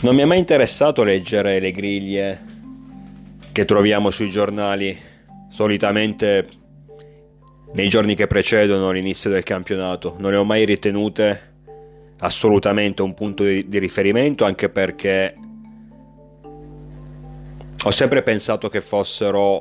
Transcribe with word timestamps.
Non 0.00 0.14
mi 0.16 0.22
è 0.22 0.24
mai 0.24 0.38
interessato 0.38 1.04
leggere 1.04 1.60
le 1.60 1.70
griglie 1.70 2.40
che 3.52 3.64
troviamo 3.64 4.10
sui 4.10 4.30
giornali, 4.30 4.98
solitamente 5.48 6.48
nei 7.74 7.88
giorni 7.88 8.14
che 8.14 8.26
precedono 8.26 8.90
l'inizio 8.90 9.30
del 9.30 9.44
campionato. 9.44 10.16
Non 10.18 10.32
le 10.32 10.38
ho 10.38 10.44
mai 10.44 10.64
ritenute 10.64 11.50
assolutamente 12.18 13.02
un 13.02 13.14
punto 13.14 13.44
di, 13.44 13.68
di 13.68 13.78
riferimento, 13.78 14.44
anche 14.44 14.68
perché 14.68 15.36
ho 17.84 17.90
sempre 17.90 18.22
pensato 18.22 18.68
che 18.68 18.80
fossero 18.80 19.60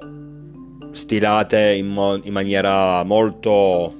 stilate 0.91 1.73
in, 1.73 1.87
mo- 1.87 2.19
in 2.23 2.33
maniera 2.33 3.03
molto 3.03 3.95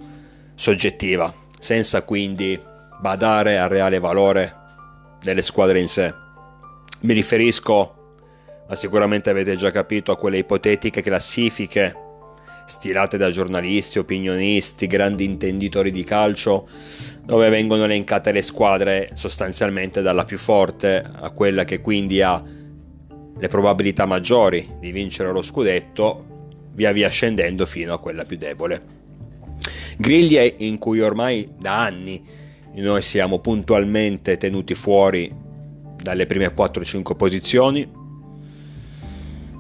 soggettiva, 0.56 1.34
senza 1.60 2.04
quindi 2.04 2.60
badare 3.00 3.58
al 3.58 3.70
reale 3.70 4.00
valore 4.00 4.56
delle 5.22 5.42
squadre 5.42 5.80
in 5.80 5.88
sé. 5.88 6.14
Mi 7.02 7.14
riferisco, 7.14 7.96
ma 8.68 8.76
sicuramente 8.76 9.30
avete 9.30 9.56
già 9.56 9.72
capito, 9.72 10.12
a 10.12 10.18
quelle 10.18 10.38
ipotetiche 10.38 11.02
classifiche 11.02 11.96
stilate 12.66 13.18
da 13.18 13.32
giornalisti, 13.32 14.00
opinionisti, 14.00 14.88
grandi 14.88 15.26
intenditori 15.26 15.92
di 15.92 16.04
calcio, 16.04 16.68
dove 17.24 17.50
vengono 17.50 17.84
elencate 17.84 18.32
le 18.32 18.42
squadre 18.42 19.10
sostanzialmente 19.14 20.02
dalla 20.02 20.24
più 20.24 20.38
forte 20.38 21.04
a 21.14 21.30
quella 21.32 21.66
che 21.66 21.82
quindi 21.82 22.22
ha 22.22 22.42
le 23.38 23.48
probabilità 23.48 24.06
maggiori 24.06 24.78
di 24.80 24.92
vincere 24.92 25.32
lo 25.32 25.42
scudetto, 25.42 26.26
via 26.74 26.92
via 26.92 27.10
scendendo 27.10 27.66
fino 27.66 27.94
a 27.94 28.00
quella 28.00 28.24
più 28.24 28.38
debole. 28.38 29.00
Griglie 29.98 30.56
in 30.60 30.78
cui 30.78 31.02
ormai 31.02 31.48
da 31.60 31.84
anni 31.84 32.24
noi 32.76 33.02
siamo 33.02 33.40
puntualmente 33.40 34.38
tenuti 34.38 34.74
fuori 34.76 35.34
dalle 36.02 36.26
prime 36.26 36.54
4-5 36.54 37.16
posizioni. 37.16 37.90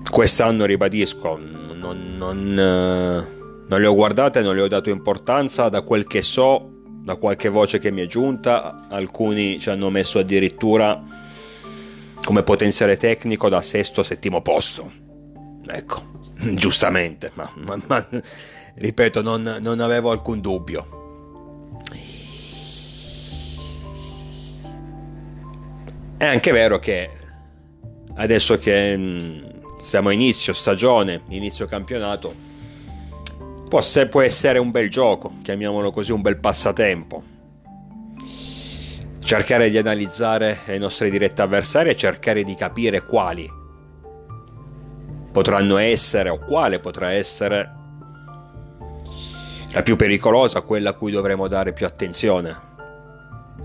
Quest'anno 0.09 0.65
ribadisco, 0.65 1.37
non, 1.37 2.15
non, 2.17 2.57
eh, 2.57 3.65
non 3.67 3.81
le 3.81 3.87
ho 3.87 3.93
guardate, 3.93 4.41
non 4.41 4.55
le 4.55 4.61
ho 4.61 4.67
dato 4.67 4.89
importanza, 4.89 5.69
da 5.69 5.81
quel 5.81 6.05
che 6.05 6.21
so, 6.21 6.69
da 7.03 7.15
qualche 7.15 7.49
voce 7.49 7.79
che 7.79 7.91
mi 7.91 8.01
è 8.01 8.07
giunta, 8.07 8.87
alcuni 8.89 9.59
ci 9.59 9.69
hanno 9.69 9.89
messo 9.89 10.19
addirittura 10.19 11.01
come 12.23 12.43
potenziale 12.43 12.97
tecnico 12.97 13.49
da 13.49 13.61
sesto 13.61 14.03
settimo 14.03 14.41
posto. 14.41 14.91
Ecco, 15.65 16.03
giustamente, 16.53 17.31
ma, 17.35 17.49
ma, 17.55 17.79
ma 17.87 18.07
ripeto, 18.75 19.21
non, 19.21 19.57
non 19.61 19.79
avevo 19.79 20.11
alcun 20.11 20.39
dubbio. 20.39 21.00
È 26.21 26.25
anche 26.25 26.51
vero 26.51 26.77
che 26.77 27.09
adesso 28.17 28.59
che 28.59 28.95
mm, 28.95 29.79
siamo 29.79 30.09
a 30.09 30.13
inizio 30.13 30.53
stagione, 30.53 31.23
inizio 31.29 31.65
campionato, 31.65 32.31
può, 33.67 34.21
essere 34.21 34.59
un 34.59 34.69
bel 34.69 34.87
gioco, 34.91 35.37
chiamiamolo 35.41 35.89
così, 35.89 36.11
un 36.11 36.21
bel 36.21 36.37
passatempo. 36.37 37.23
Cercare 39.23 39.71
di 39.71 39.79
analizzare 39.79 40.59
le 40.65 40.77
nostre 40.77 41.09
dirette 41.09 41.41
avversarie 41.41 41.93
e 41.93 41.95
cercare 41.95 42.43
di 42.43 42.53
capire 42.53 43.01
quali 43.01 43.51
potranno 45.31 45.77
essere 45.77 46.29
o 46.29 46.37
quale 46.37 46.77
potrà 46.77 47.13
essere 47.13 47.75
la 49.71 49.81
più 49.81 49.95
pericolosa, 49.95 50.61
quella 50.61 50.91
a 50.91 50.93
cui 50.93 51.11
dovremo 51.11 51.47
dare 51.47 51.73
più 51.73 51.87
attenzione, 51.87 52.55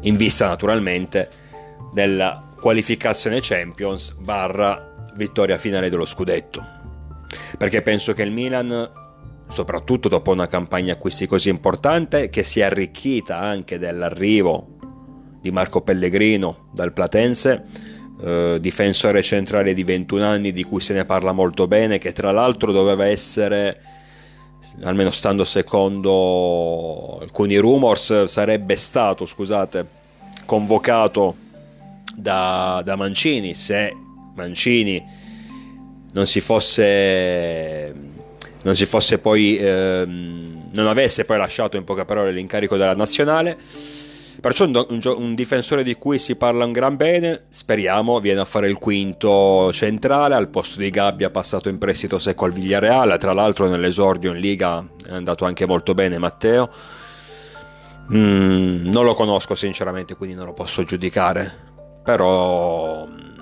in 0.00 0.16
vista 0.16 0.48
naturalmente 0.48 1.44
della 1.92 2.45
qualificazione 2.60 3.40
Champions 3.40 4.12
barra 4.12 5.10
vittoria 5.14 5.58
finale 5.58 5.90
dello 5.90 6.06
scudetto. 6.06 6.74
Perché 7.58 7.82
penso 7.82 8.12
che 8.12 8.22
il 8.22 8.32
Milan, 8.32 8.90
soprattutto 9.48 10.08
dopo 10.08 10.30
una 10.30 10.46
campagna 10.46 10.94
acquisti 10.94 11.26
così 11.26 11.48
importante, 11.48 12.28
che 12.28 12.42
si 12.42 12.60
è 12.60 12.64
arricchita 12.64 13.38
anche 13.38 13.78
dell'arrivo 13.78 14.74
di 15.40 15.50
Marco 15.50 15.80
Pellegrino 15.82 16.68
dal 16.72 16.92
Platense, 16.92 17.64
eh, 18.22 18.58
difensore 18.60 19.22
centrale 19.22 19.74
di 19.74 19.84
21 19.84 20.24
anni 20.24 20.52
di 20.52 20.64
cui 20.64 20.80
se 20.80 20.94
ne 20.94 21.04
parla 21.04 21.32
molto 21.32 21.66
bene, 21.66 21.98
che 21.98 22.12
tra 22.12 22.32
l'altro 22.32 22.72
doveva 22.72 23.06
essere, 23.06 23.80
almeno 24.82 25.10
stando 25.10 25.44
secondo 25.44 27.18
alcuni 27.20 27.56
rumors, 27.56 28.24
sarebbe 28.24 28.76
stato, 28.76 29.26
scusate, 29.26 29.86
convocato 30.44 31.44
da, 32.16 32.82
da 32.84 32.96
Mancini 32.96 33.54
se 33.54 33.94
Mancini 34.34 35.04
non 36.12 36.26
si 36.26 36.40
fosse 36.40 37.94
non 38.62 38.74
si 38.74 38.84
fosse 38.84 39.18
poi 39.18 39.56
ehm, 39.56 40.70
non 40.72 40.88
avesse 40.88 41.24
poi 41.24 41.38
lasciato 41.38 41.76
in 41.76 41.84
poche 41.84 42.04
parole 42.04 42.32
l'incarico 42.32 42.76
della 42.76 42.94
nazionale. 42.94 43.56
Perciò 44.40 44.66
un, 44.66 44.84
un, 44.88 45.00
un, 45.16 45.34
difensore 45.34 45.82
di 45.82 45.94
cui 45.94 46.18
si 46.18 46.36
parla 46.36 46.66
un 46.66 46.72
gran 46.72 46.96
bene 46.96 47.44
speriamo 47.48 48.20
viene 48.20 48.40
a 48.40 48.44
fare 48.44 48.68
il 48.68 48.76
quinto 48.76 49.72
centrale 49.72 50.34
al 50.34 50.50
posto 50.50 50.78
di 50.78 50.90
Gabbia 50.90 51.30
passato 51.30 51.70
in 51.70 51.78
prestito 51.78 52.18
secco 52.18 52.44
al 52.44 52.52
Villareale 52.52 53.16
tra 53.16 53.32
l'altro 53.32 53.66
nell'esordio 53.66 54.32
in 54.32 54.38
Liga 54.38 54.86
è 55.08 55.12
andato 55.12 55.46
anche 55.46 55.66
molto 55.66 55.94
bene 55.94 56.18
Matteo. 56.18 56.68
Mm, 58.12 58.88
non 58.88 59.04
lo 59.04 59.14
conosco 59.14 59.54
sinceramente 59.54 60.16
quindi 60.16 60.36
non 60.36 60.44
lo 60.44 60.52
posso 60.52 60.84
giudicare 60.84 61.65
però 62.06 63.04
mm, 63.04 63.40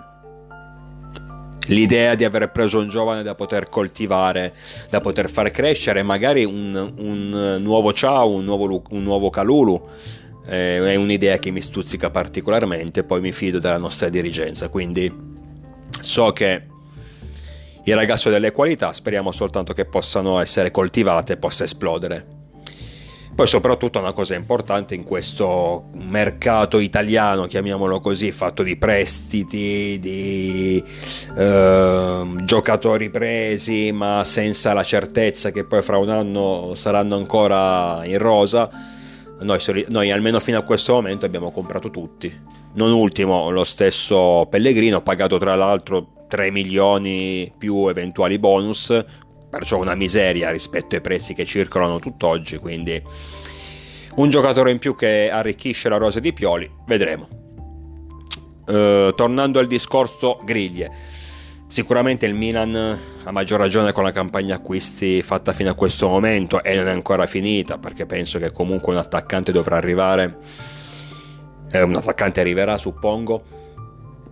l'idea 1.66 2.14
di 2.14 2.24
aver 2.24 2.50
preso 2.50 2.78
un 2.78 2.88
giovane 2.88 3.22
da 3.22 3.34
poter 3.34 3.68
coltivare, 3.68 4.54
da 4.88 5.02
poter 5.02 5.28
far 5.28 5.50
crescere, 5.50 6.02
magari 6.02 6.44
un, 6.44 6.92
un 6.96 7.58
nuovo 7.60 7.92
Ciao, 7.92 8.30
un 8.30 8.44
nuovo, 8.44 8.82
un 8.88 9.02
nuovo 9.02 9.28
Calulu, 9.28 9.86
eh, 10.46 10.92
è 10.92 10.94
un'idea 10.94 11.38
che 11.38 11.50
mi 11.50 11.60
stuzzica 11.60 12.08
particolarmente, 12.08 13.04
poi 13.04 13.20
mi 13.20 13.32
fido 13.32 13.58
della 13.58 13.76
nostra 13.76 14.08
dirigenza, 14.08 14.70
quindi 14.70 15.14
so 16.00 16.32
che 16.32 16.62
il 17.84 17.94
ragazzo 17.94 18.28
ha 18.28 18.32
delle 18.32 18.52
qualità, 18.52 18.94
speriamo 18.94 19.30
soltanto 19.30 19.74
che 19.74 19.84
possano 19.84 20.40
essere 20.40 20.70
coltivate 20.70 21.34
e 21.34 21.36
possa 21.36 21.64
esplodere. 21.64 22.33
Poi 23.34 23.48
soprattutto 23.48 23.98
una 23.98 24.12
cosa 24.12 24.36
importante 24.36 24.94
in 24.94 25.02
questo 25.02 25.86
mercato 25.94 26.78
italiano, 26.78 27.46
chiamiamolo 27.46 27.98
così, 27.98 28.30
fatto 28.30 28.62
di 28.62 28.76
prestiti, 28.76 29.98
di 29.98 30.80
eh, 31.36 32.32
giocatori 32.44 33.10
presi, 33.10 33.90
ma 33.90 34.22
senza 34.22 34.72
la 34.72 34.84
certezza 34.84 35.50
che 35.50 35.64
poi 35.64 35.82
fra 35.82 35.96
un 35.96 36.10
anno 36.10 36.74
saranno 36.76 37.16
ancora 37.16 38.02
in 38.04 38.18
rosa. 38.18 38.70
Noi, 39.40 39.60
noi 39.88 40.12
almeno 40.12 40.38
fino 40.38 40.58
a 40.58 40.62
questo 40.62 40.92
momento 40.92 41.26
abbiamo 41.26 41.50
comprato 41.50 41.90
tutti. 41.90 42.32
Non 42.74 42.92
ultimo 42.92 43.50
lo 43.50 43.64
stesso 43.64 44.46
Pellegrino, 44.48 45.02
pagato 45.02 45.38
tra 45.38 45.56
l'altro 45.56 46.26
3 46.28 46.50
milioni 46.52 47.52
più 47.58 47.88
eventuali 47.88 48.38
bonus, 48.38 48.96
perciò 49.54 49.78
una 49.78 49.94
miseria 49.94 50.50
rispetto 50.50 50.96
ai 50.96 51.00
prezzi 51.00 51.32
che 51.32 51.44
circolano 51.44 52.00
tutt'oggi, 52.00 52.56
quindi 52.56 53.00
un 54.16 54.28
giocatore 54.28 54.72
in 54.72 54.80
più 54.80 54.96
che 54.96 55.30
arricchisce 55.30 55.88
la 55.88 55.96
rosa 55.96 56.18
di 56.18 56.32
Pioli, 56.32 56.68
vedremo. 56.86 57.28
Uh, 58.66 59.14
tornando 59.14 59.60
al 59.60 59.68
discorso 59.68 60.40
griglie, 60.42 60.90
sicuramente 61.68 62.26
il 62.26 62.34
Milan 62.34 62.98
ha 63.22 63.30
maggior 63.30 63.60
ragione 63.60 63.92
con 63.92 64.02
la 64.02 64.10
campagna 64.10 64.56
acquisti 64.56 65.22
fatta 65.22 65.52
fino 65.52 65.70
a 65.70 65.74
questo 65.74 66.08
momento 66.08 66.60
e 66.60 66.74
non 66.74 66.88
è 66.88 66.90
ancora 66.90 67.26
finita 67.26 67.78
perché 67.78 68.06
penso 68.06 68.40
che 68.40 68.50
comunque 68.50 68.92
un 68.92 68.98
attaccante 68.98 69.52
dovrà 69.52 69.76
arrivare, 69.76 70.38
eh, 71.70 71.80
un 71.80 71.94
attaccante 71.94 72.40
arriverà 72.40 72.76
suppongo, 72.76 73.62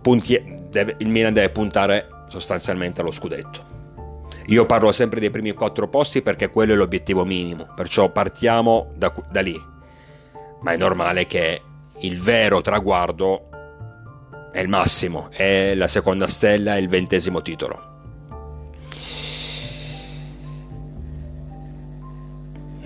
Punti- 0.01 0.43
deve, 0.69 0.95
il 0.97 1.07
Milan 1.07 1.31
deve 1.31 1.49
puntare 1.49 2.09
sostanzialmente 2.27 2.99
allo 2.99 3.13
scudetto 3.13 3.72
io 4.47 4.65
parlo 4.65 4.91
sempre 4.91 5.19
dei 5.19 5.29
primi 5.29 5.53
quattro 5.53 5.87
posti 5.87 6.21
perché 6.21 6.49
quello 6.49 6.73
è 6.73 6.75
l'obiettivo 6.75 7.23
minimo, 7.23 7.67
perciò 7.75 8.11
partiamo 8.11 8.91
da, 8.95 9.13
da 9.31 9.41
lì. 9.41 9.61
Ma 10.61 10.71
è 10.71 10.77
normale 10.77 11.25
che 11.25 11.61
il 12.01 12.19
vero 12.19 12.61
traguardo 12.61 13.49
è 14.51 14.59
il 14.59 14.67
massimo, 14.67 15.29
è 15.31 15.73
la 15.75 15.87
seconda 15.87 16.27
stella, 16.27 16.77
il 16.77 16.89
ventesimo 16.89 17.41
titolo. 17.41 17.91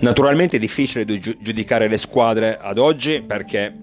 Naturalmente 0.00 0.56
è 0.56 0.60
difficile 0.60 1.04
giudicare 1.04 1.88
le 1.88 1.98
squadre 1.98 2.56
ad 2.56 2.78
oggi 2.78 3.20
perché 3.20 3.74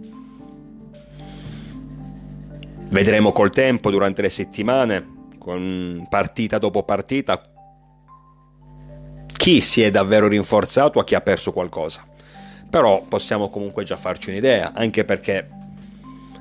vedremo 2.88 3.34
col 3.34 3.50
tempo 3.50 3.92
durante 3.92 4.22
le 4.22 4.30
settimane, 4.30 5.34
con 5.38 6.06
partita 6.10 6.58
dopo 6.58 6.84
partita, 6.84 7.55
chi 9.46 9.62
si 9.62 9.84
è 9.84 9.92
davvero 9.92 10.28
rinforzato 10.28 10.98
a 10.98 11.04
chi 11.04 11.14
ha 11.14 11.22
perso 11.22 11.52
qualcosa. 11.52 12.04
Però 12.68 13.04
possiamo 13.08 13.52
comunque 13.52 13.84
già 13.84 13.96
farci 13.96 14.32
un'idea, 14.32 14.72
anche 14.74 15.06
perché 15.06 15.48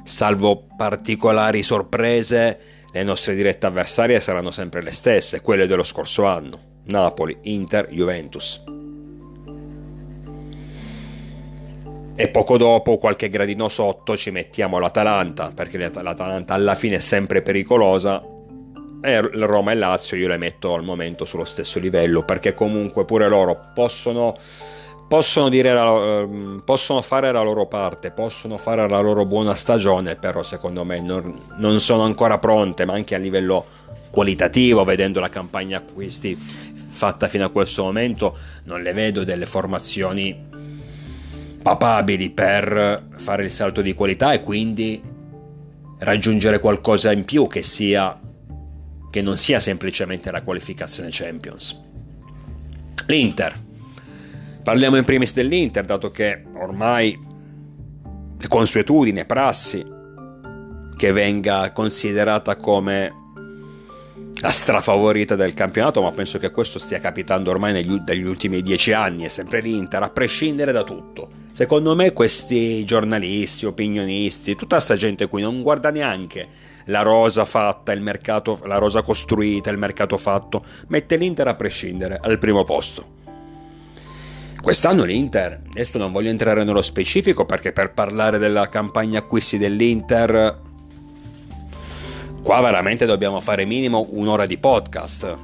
salvo 0.05 0.65
particolari 0.75 1.63
sorprese, 1.63 2.59
le 2.91 3.03
nostre 3.03 3.35
dirette 3.35 3.67
avversarie 3.67 4.21
saranno 4.21 4.51
sempre 4.51 4.81
le 4.81 4.93
stesse, 4.93 5.43
quelle 5.43 5.67
dello 5.67 5.83
scorso 5.83 6.25
anno. 6.25 6.59
Napoli, 6.85 7.37
Inter, 7.43 7.89
Juventus. 7.91 8.63
E 12.15 12.29
poco 12.29 12.57
dopo, 12.57 12.97
qualche 12.97 13.29
gradino 13.29 13.69
sotto, 13.69 14.17
ci 14.17 14.31
mettiamo 14.31 14.79
l'Atalanta, 14.79 15.53
perché 15.55 15.77
l'Atalanta 15.77 16.55
alla 16.55 16.75
fine 16.75 16.97
è 16.97 17.01
sempre 17.01 17.43
pericolosa. 17.43 18.33
E 19.07 19.21
Roma 19.21 19.73
e 19.73 19.75
Lazio 19.75 20.17
io 20.17 20.29
le 20.29 20.39
metto 20.39 20.73
al 20.73 20.83
momento 20.83 21.27
sullo 21.27 21.45
stesso 21.45 21.79
livello, 21.79 22.23
perché 22.23 22.55
comunque 22.55 23.05
pure 23.05 23.29
loro 23.29 23.73
possono, 23.75 24.35
possono, 25.07 25.51
la, 25.51 26.21
ehm, 26.21 26.63
possono 26.65 27.03
fare 27.03 27.31
la 27.31 27.43
loro 27.43 27.67
parte, 27.67 28.11
possono 28.13 28.57
fare 28.57 28.89
la 28.89 29.01
loro 29.01 29.27
buona 29.27 29.55
stagione, 29.55 30.17
però 30.17 30.43
secondo 30.43 30.85
me 30.85 31.03
non, 31.03 31.39
non 31.59 31.81
sono 31.81 32.05
ancora 32.05 32.39
pronte, 32.39 32.87
ma 32.87 32.95
anche 32.95 33.15
a 33.15 33.19
livello 33.19 33.67
qualitativo, 34.09 34.85
vedendo 34.85 35.21
la 35.21 35.29
campagna 35.29 35.77
acquisti 35.77 36.35
fatta 36.89 37.29
fino 37.29 37.45
a 37.45 37.51
questo 37.51 37.83
momento, 37.83 38.35
non 38.65 38.81
le 38.81 38.95
vedo 38.95 39.23
delle 39.23 39.45
formazioni 39.45 40.35
papabili 41.61 42.31
per 42.31 43.09
fare 43.17 43.45
il 43.45 43.53
salto 43.53 43.83
di 43.83 43.93
qualità 43.93 44.33
e 44.33 44.41
quindi 44.41 45.03
raggiungere 45.99 46.59
qualcosa 46.59 47.13
in 47.13 47.27
più 47.27 47.47
che 47.47 47.63
sia 47.63 48.19
che 49.15 49.23
non 49.23 49.39
sia 49.39 49.61
semplicemente 49.61 50.33
la 50.33 50.43
qualificazione 50.43 51.11
Champions. 51.13 51.81
L'Inter. 53.07 53.55
Parliamo 54.61 54.97
in 54.97 55.05
primis 55.05 55.33
dell'Inter, 55.33 55.85
dato 55.85 56.11
che 56.11 56.43
ormai 56.57 57.17
è 58.37 58.47
consuetudine, 58.49 59.25
prassi, 59.25 59.87
che 60.97 61.13
venga 61.13 61.71
considerata 61.71 62.57
come 62.57 63.13
la 64.41 64.51
strafavorita 64.51 65.37
del 65.37 65.55
campionato, 65.55 66.03
ma 66.03 66.11
penso 66.11 66.39
che 66.39 66.51
questo 66.51 66.81
stia 66.81 66.99
capitando 66.99 67.53
ormai 67.53 67.73
negli, 67.73 68.03
negli 68.05 68.25
ultimi 68.25 68.63
dieci 68.63 68.91
anni, 68.91 69.27
è 69.27 69.29
sempre 69.29 69.61
l'Inter, 69.61 70.03
a 70.03 70.11
prescindere 70.11 70.73
da 70.73 70.83
tutto. 70.83 71.31
Secondo 71.53 71.95
me 71.95 72.13
questi 72.13 72.85
giornalisti, 72.85 73.65
opinionisti, 73.65 74.57
tutta 74.57 74.75
questa 74.75 74.97
gente 74.97 75.29
qui 75.29 75.41
non 75.41 75.63
guarda 75.63 75.91
neanche 75.91 76.73
la 76.87 77.03
rosa 77.03 77.45
fatta, 77.45 77.93
il 77.93 78.01
mercato, 78.01 78.61
la 78.65 78.79
rosa 78.79 79.03
costruita, 79.03 79.71
il 79.71 79.79
mercato 79.79 80.17
fatto, 80.17 80.65
mette 80.89 81.17
l'Inter 81.17 81.49
a 81.49 81.55
prescindere 81.55 82.19
al 82.21 82.39
primo 82.39 82.65
posto. 82.65 83.23
Quest'anno 84.61 85.05
l'Inter, 85.05 85.61
adesso 85.69 85.99
non 85.99 86.11
voglio 86.11 86.31
entrare 86.31 86.65
nello 86.65 86.83
specifico 86.83 87.45
perché 87.45 87.73
per 87.73 87.93
parlare 87.93 88.39
della 88.39 88.69
campagna 88.69 89.19
acquisti 89.19 89.59
dell'Inter 89.59 90.63
Qua 92.45 92.61
veramente 92.61 93.07
dobbiamo 93.07 93.41
fare 93.41 93.65
minimo 93.65 94.07
un'ora 94.11 94.45
di 94.45 94.59
podcast. 94.59 95.39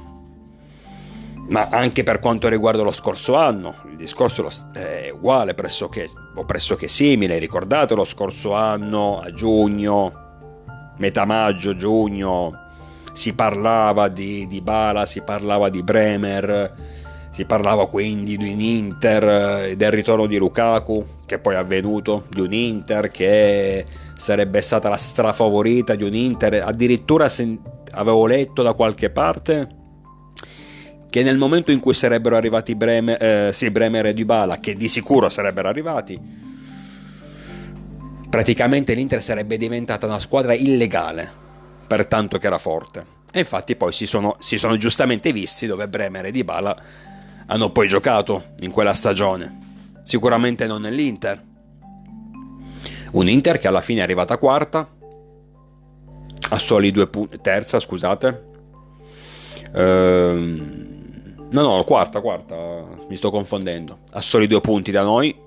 Ma 1.47 1.67
anche 1.71 2.03
per 2.03 2.19
quanto 2.19 2.47
riguarda 2.47 2.83
lo 2.83 2.91
scorso 2.91 3.33
anno, 3.33 3.77
il 3.89 3.95
discorso 3.95 4.47
è 4.71 5.09
uguale, 5.11 5.55
pressoché, 5.55 6.11
o 6.35 6.45
pressoché 6.45 6.87
simile. 6.87 7.39
Ricordate 7.39 7.95
lo 7.95 8.05
scorso 8.05 8.53
anno, 8.53 9.19
a 9.19 9.33
giugno, 9.33 10.20
metà 11.01 11.25
maggio, 11.25 11.75
giugno, 11.75 12.53
si 13.11 13.33
parlava 13.33 14.07
di, 14.07 14.45
di 14.47 14.61
Bala, 14.61 15.07
si 15.07 15.21
parlava 15.21 15.69
di 15.69 15.81
Bremer, 15.81 16.73
si 17.31 17.43
parlava 17.45 17.87
quindi 17.87 18.37
di 18.37 18.53
un 18.53 18.59
Inter 18.59 19.63
e 19.65 19.75
del 19.75 19.91
ritorno 19.91 20.27
di 20.27 20.37
Lukaku, 20.37 21.03
che 21.25 21.39
poi 21.39 21.55
è 21.55 21.57
avvenuto, 21.57 22.25
di 22.29 22.39
un 22.39 22.53
Inter 22.53 23.09
che 23.09 23.83
sarebbe 24.15 24.61
stata 24.61 24.89
la 24.89 24.97
strafavorita 24.97 25.95
di 25.95 26.03
un 26.03 26.13
Inter. 26.13 26.61
Addirittura 26.63 27.27
sen- 27.27 27.59
avevo 27.93 28.27
letto 28.27 28.61
da 28.61 28.73
qualche 28.73 29.09
parte 29.09 29.79
che 31.09 31.23
nel 31.23 31.37
momento 31.37 31.71
in 31.71 31.79
cui 31.79 31.95
sarebbero 31.95 32.37
arrivati 32.37 32.75
Bremer, 32.75 33.21
eh, 33.21 33.49
sì, 33.53 33.71
Bremer 33.71 34.05
e 34.05 34.13
Dybala, 34.13 34.59
che 34.59 34.75
di 34.75 34.87
sicuro 34.87 35.27
sarebbero 35.27 35.67
arrivati, 35.67 36.17
praticamente 38.31 38.93
l'Inter 38.93 39.21
sarebbe 39.21 39.57
diventata 39.57 40.05
una 40.05 40.17
squadra 40.17 40.53
illegale, 40.53 41.29
per 41.85 42.05
tanto 42.05 42.37
che 42.37 42.47
era 42.47 42.57
forte. 42.57 43.05
E 43.33 43.39
infatti 43.39 43.75
poi 43.75 43.91
si 43.91 44.05
sono, 44.05 44.35
si 44.39 44.57
sono 44.57 44.77
giustamente 44.77 45.33
visti 45.33 45.67
dove 45.67 45.89
Bremer 45.89 46.25
e 46.25 46.31
Dybala 46.31 46.81
hanno 47.47 47.71
poi 47.71 47.89
giocato 47.89 48.53
in 48.61 48.71
quella 48.71 48.93
stagione. 48.93 49.99
Sicuramente 50.03 50.65
non 50.65 50.81
nell'Inter, 50.81 51.43
un 53.11 53.27
Inter 53.27 53.59
che 53.59 53.67
alla 53.67 53.81
fine 53.81 53.99
è 53.99 54.03
arrivata 54.03 54.37
quarta, 54.37 54.87
a 56.49 56.57
soli 56.57 56.91
due 56.91 57.07
punti, 57.07 57.37
terza 57.41 57.81
scusate. 57.81 58.43
Ehm, 59.75 61.35
no, 61.51 61.61
no, 61.61 61.83
quarta, 61.83 62.21
quarta, 62.21 62.55
mi 63.09 63.15
sto 63.17 63.29
confondendo. 63.29 63.99
A 64.11 64.21
soli 64.21 64.47
due 64.47 64.61
punti 64.61 64.91
da 64.91 65.01
noi, 65.01 65.37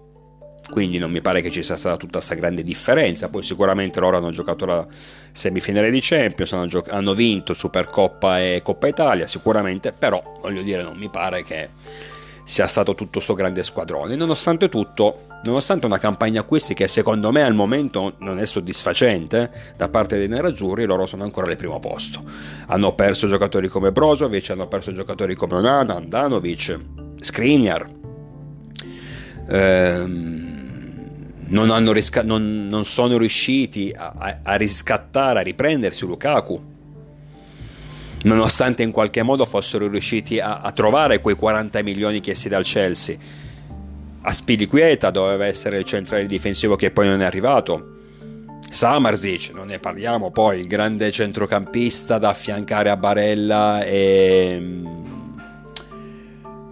quindi 0.75 0.99
non 0.99 1.13
mi 1.13 1.21
pare 1.21 1.41
che 1.41 1.53
ci 1.53 1.63
sia 1.63 1.77
stata 1.77 1.97
tutta 1.97 2.19
questa 2.19 2.35
grande 2.35 2.65
differenza. 2.65 3.29
Poi 3.29 3.45
sicuramente 3.45 4.01
loro 4.01 4.17
hanno 4.17 4.33
giocato 4.33 4.67
la 4.67 4.85
semifinale 5.31 5.89
di 5.89 6.01
Champions, 6.03 6.53
hanno, 6.53 6.67
gioc- 6.67 6.91
hanno 6.91 7.15
vinto 7.15 7.55
Supercoppa 7.55 8.41
e 8.41 8.61
Coppa 8.61 8.89
Italia, 8.89 9.29
sicuramente, 9.29 9.93
però 9.93 10.21
voglio 10.41 10.63
dire, 10.63 10.83
non 10.83 10.97
mi 10.97 11.09
pare 11.09 11.45
che 11.45 11.69
sia 12.43 12.67
stato 12.67 12.97
tutto 12.97 13.11
questo 13.13 13.35
grande 13.35 13.63
squadrone. 13.63 14.17
Nonostante 14.17 14.69
tutto, 14.69 15.27
nonostante 15.45 15.87
una 15.87 15.99
campagna 15.99 16.41
acquisti 16.41 16.75
che 16.75 16.89
secondo 16.89 17.31
me 17.31 17.45
al 17.45 17.55
momento 17.55 18.15
non 18.19 18.41
è 18.41 18.45
soddisfacente 18.45 19.75
da 19.77 19.89
parte 19.89 20.17
dei 20.19 20.27
nerazzurri, 20.27 20.87
loro 20.87 21.07
sono 21.07 21.23
ancora 21.23 21.47
al 21.47 21.57
primo 21.57 21.79
posto. 21.79 22.21
Hanno 22.67 22.97
perso 22.97 23.29
giocatori 23.29 23.69
come 23.69 23.93
Brozovic, 23.93 24.51
hanno 24.51 24.67
perso 24.67 24.93
giocatori 24.93 25.37
come 25.37 25.55
Onana, 25.55 25.95
Andanovic, 25.95 26.77
Skriniar. 27.21 27.89
Ehm, 29.49 30.54
non, 31.49 31.93
risca- 31.93 32.23
non, 32.23 32.67
non, 32.69 32.85
sono 32.85 33.17
riusciti 33.19 33.93
a, 33.97 34.13
a, 34.17 34.39
a 34.43 34.55
riscattare, 34.57 35.41
a 35.41 35.43
riprendersi 35.43 36.05
Lukaku 36.07 36.73
nonostante 38.25 38.83
in 38.83 38.91
qualche 38.91 39.23
modo 39.23 39.45
fossero 39.45 39.89
riusciti 39.89 40.41
a, 40.41 40.61
a 40.61 40.73
trovare 40.73 41.21
quei 41.21 41.35
40 41.35 41.83
milioni 41.83 42.21
chiesti 42.21 42.49
dal 42.49 42.65
Chelsea. 42.65 43.17
A 44.23 44.33
Spiliquieta 44.33 45.11
doveva 45.11 45.47
essere 45.47 45.79
il 45.79 45.85
centrale 45.85 46.27
difensivo 46.27 46.77
che 46.77 46.91
poi 46.91 47.09
non 47.09 47.21
è 47.21 47.25
arrivato. 47.25 47.91
Samarzic, 48.71 49.53
non 49.55 49.67
ne 49.67 49.79
parliamo 49.79 50.31
poi, 50.31 50.61
il 50.61 50.67
grande 50.67 51.11
centrocampista 51.11 52.19
da 52.19 52.31
affiancare 52.31 52.91
a 52.91 52.97
Barella 52.97 53.85
e... 53.85 55.03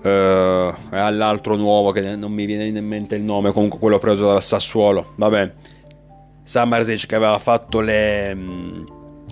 Uh, 0.03 0.75
all'altro 0.91 1.55
nuovo 1.55 1.93
che 1.93 2.17
non 2.17 2.33
mi 2.33 2.45
viene 2.45 2.67
in 2.67 2.85
mente 2.85 3.15
il 3.15 3.25
nome, 3.25 3.53
comunque 3.53 3.79
quello 3.79 3.99
preso 3.99 4.27
dal 4.27 4.43
Sassuolo. 4.43 5.13
Vabbè, 5.15 5.53
Samarzic 6.43 7.07
che 7.07 7.15
aveva 7.15 7.39
fatto 7.39 7.81
le, 7.81 8.37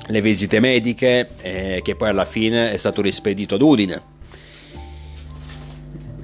le 0.07 0.21
visite 0.21 0.61
mediche 0.61 1.31
e 1.41 1.81
che 1.83 1.97
poi 1.97 2.09
alla 2.09 2.25
fine 2.25 2.71
è 2.71 2.77
stato 2.77 3.03
rispedito 3.03 3.57
ad 3.57 3.63
Udine. 3.63 4.03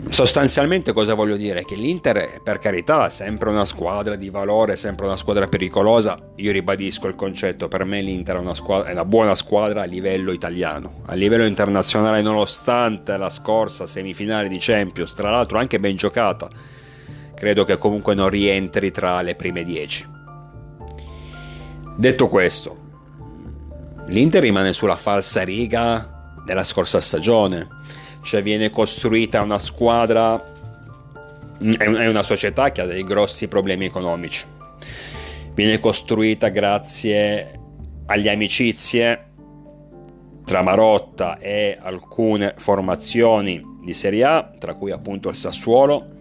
Sostanzialmente 0.09 0.93
cosa 0.93 1.15
voglio 1.15 1.37
dire? 1.37 1.65
Che 1.65 1.75
l'Inter, 1.75 2.41
per 2.43 2.59
carità, 2.59 3.07
è 3.07 3.11
sempre 3.11 3.51
una 3.51 3.65
squadra 3.65 4.17
di 4.17 4.31
valore, 4.31 4.77
sempre 4.77 5.07
una 5.07 5.17
squadra 5.17 5.47
pericolosa. 5.47 6.19
Io 6.37 6.53
ribadisco 6.53 7.07
il 7.09 7.15
concetto, 7.15 7.69
per 7.69 7.85
me 7.85 8.01
l'Inter 8.01 8.37
è 8.37 8.39
una, 8.39 8.55
squadra, 8.55 8.89
è 8.89 8.93
una 8.93 9.05
buona 9.05 9.35
squadra 9.35 9.83
a 9.83 9.85
livello 9.85 10.33
italiano. 10.33 11.03
A 11.07 11.15
livello 11.15 11.45
internazionale, 11.45 12.23
nonostante 12.23 13.17
la 13.17 13.31
scorsa 13.31 13.87
semifinale 13.87 14.49
di 14.49 14.59
Champions, 14.59 15.15
tra 15.15 15.31
l'altro 15.31 15.59
anche 15.59 15.79
ben 15.81 15.97
giocata, 15.97 16.49
credo 17.35 17.65
che 17.65 17.77
comunque 17.77 18.15
non 18.15 18.29
rientri 18.29 18.91
tra 18.91 19.21
le 19.23 19.35
prime 19.35 19.65
10. 19.65 20.15
Detto 21.97 22.29
questo, 22.29 22.85
L'Inter 24.09 24.41
rimane 24.41 24.73
sulla 24.73 24.97
falsa 24.97 25.43
riga 25.43 26.33
della 26.45 26.63
scorsa 26.63 27.01
stagione, 27.01 27.67
cioè 28.27 28.43
viene 28.43 28.71
costruita 28.71 29.41
una 29.41 29.61
squadra, 29.61 30.43
è 31.79 32.07
una 32.09 32.25
società 32.25 32.73
che 32.73 32.81
ha 32.81 32.85
dei 32.85 33.05
grossi 33.05 33.47
problemi 33.47 33.85
economici, 33.85 34.45
viene 35.55 35.79
costruita 35.79 36.49
grazie 36.49 37.61
alle 38.07 38.31
amicizie 38.31 39.27
tra 40.45 40.61
Marotta 40.63 41.39
e 41.39 41.79
alcune 41.81 42.55
formazioni 42.57 43.63
di 43.85 43.95
Serie 43.95 44.25
A, 44.25 44.53
tra 44.59 44.75
cui 44.75 44.91
appunto 44.91 45.29
il 45.29 45.37
Sassuolo. 45.37 46.15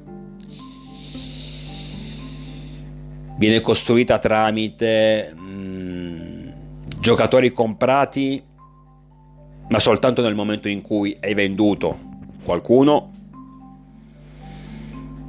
Viene 3.38 3.62
costruita 3.62 4.20
tramite 4.20 5.34
giocatori 7.00 7.52
comprati, 7.52 8.44
ma 9.68 9.80
soltanto 9.80 10.22
nel 10.22 10.36
momento 10.36 10.68
in 10.68 10.82
cui 10.82 11.18
hai 11.22 11.34
venduto 11.34 11.98
qualcuno, 12.44 13.12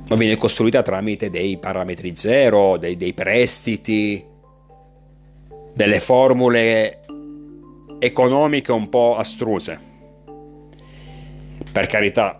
ma 0.09 0.17
viene 0.17 0.37
costruita 0.37 0.83
tramite 0.83 1.31
dei 1.31 1.59
parametri 1.59 2.15
zero, 2.15 2.77
dei, 2.77 2.97
dei 2.97 3.13
prestiti, 3.13 4.25
delle 5.75 6.01
formule 6.01 7.05
economiche 7.99 8.73
un 8.73 8.89
po' 8.89 9.17
astruse. 9.17 9.81
Per 11.73 11.87
carità, 11.87 12.39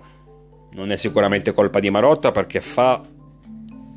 non 0.73 0.93
è 0.93 0.97
sicuramente 0.97 1.53
colpa 1.53 1.81
di 1.81 1.91
Marotta 1.91 2.31
perché 2.31 2.61
fa 2.61 3.03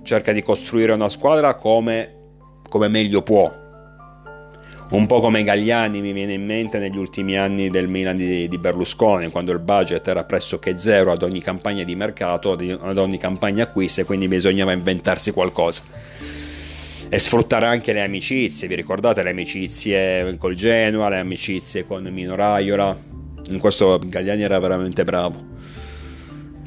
cerca 0.04 0.32
di 0.32 0.42
costruire 0.42 0.94
una 0.94 1.10
squadra 1.10 1.54
come, 1.56 2.16
come 2.68 2.88
meglio 2.88 3.22
può 3.22 3.59
un 4.90 5.06
po' 5.06 5.20
come 5.20 5.44
Gagliani 5.44 6.02
mi 6.02 6.14
viene 6.14 6.34
in 6.34 6.46
mente 6.46 6.80
negli 6.80 6.98
ultimi 6.98 7.38
anni 7.38 7.70
del 7.70 7.88
Milan 7.88 8.16
di, 8.16 8.48
di, 8.48 8.58
Berlusconi, 8.58 9.30
quando 9.30 9.52
il 9.52 9.60
budget 9.60 10.08
era 10.08 10.24
pressoché 10.24 10.80
zero 10.80 11.12
ad 11.12 11.22
ogni 11.22 11.42
campagna 11.42 11.84
di 11.84 11.96
mercato, 11.96 12.54
ad 12.54 12.98
ogni 12.98 13.18
campagna 13.18 13.64
acquisto, 13.64 14.02
e 14.02 14.04
quindi 14.06 14.28
bisognava 14.28 14.72
inventarsi 14.72 15.32
qualcosa. 15.32 15.84
E 17.08 17.18
sfruttare 17.20 17.66
anche 17.66 17.94
le 17.94 18.02
amicizie, 18.02 18.68
vi 18.68 18.76
ricordate 18.76 19.22
le 19.22 19.30
amicizie 19.30 20.38
col 20.38 20.56
Genoa, 20.56 21.10
le 21.10 21.18
amicizie 21.18 21.86
con 21.86 22.04
Mino 22.04 22.36
Raiola? 22.36 22.98
In 23.50 23.60
questo 23.60 24.00
Gagliani 24.04 24.42
era 24.42 24.60
veramente 24.60 25.04
bravo. 25.04 25.59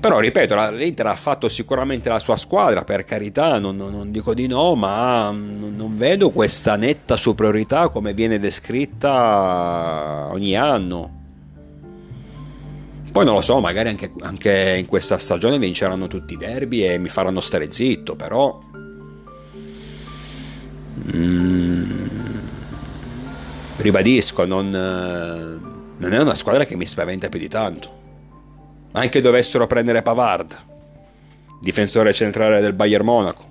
Però 0.03 0.19
ripeto, 0.19 0.57
l'Inter 0.71 1.07
ha 1.07 1.15
fatto 1.15 1.49
sicuramente 1.49 2.09
la 2.09 2.19
sua 2.19 2.37
squadra, 2.37 2.83
per 2.83 3.05
carità, 3.05 3.61
non, 3.61 3.77
non, 3.77 4.11
dico 4.11 4.35
di 4.35 4.49
no, 4.49 4.75
ma 4.75 5.31
non 5.31 5.97
vedo 5.97 6.31
questa 6.31 6.75
netta 6.75 7.17
superiorità 7.17 7.89
come 7.89 8.13
viene 8.13 8.41
descritta 8.41 10.27
ogni 10.33 10.57
anno. 10.57 11.21
Poi 13.13 13.25
non 13.25 13.35
lo 13.35 13.43
so, 13.43 13.61
magari 13.61 13.91
anche, 13.91 14.11
anche 14.23 14.75
in 14.77 14.87
questa 14.87 15.19
stagione 15.19 15.61
vinceranno 15.61 16.09
tutti 16.09 16.33
i 16.35 16.37
derby 16.37 16.83
e 16.85 16.99
mi 16.99 17.09
faranno 17.09 17.39
stare 17.39 17.71
zitto, 17.71 18.17
però... 18.17 18.61
Mm, 21.15 22.09
ribadisco, 23.77 24.45
non, 24.47 24.69
non 25.97 26.13
è 26.13 26.19
una 26.19 26.35
squadra 26.35 26.65
che 26.65 26.75
mi 26.75 26.87
spaventa 26.87 27.29
più 27.29 27.39
di 27.39 27.49
tanto 27.49 28.01
anche 28.93 29.21
dovessero 29.21 29.67
prendere 29.67 30.03
Pavard, 30.03 30.57
difensore 31.61 32.13
centrale 32.13 32.61
del 32.61 32.73
Bayern 32.73 33.05
Monaco. 33.05 33.51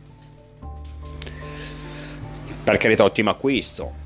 Per 2.63 2.77
carità, 2.77 3.03
ottimo 3.03 3.31
acquisto. 3.31 3.99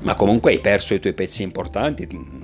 Ma 0.00 0.14
comunque 0.14 0.52
hai 0.52 0.60
perso 0.60 0.92
i 0.92 1.00
tuoi 1.00 1.14
pezzi 1.14 1.42
importanti. 1.42 2.42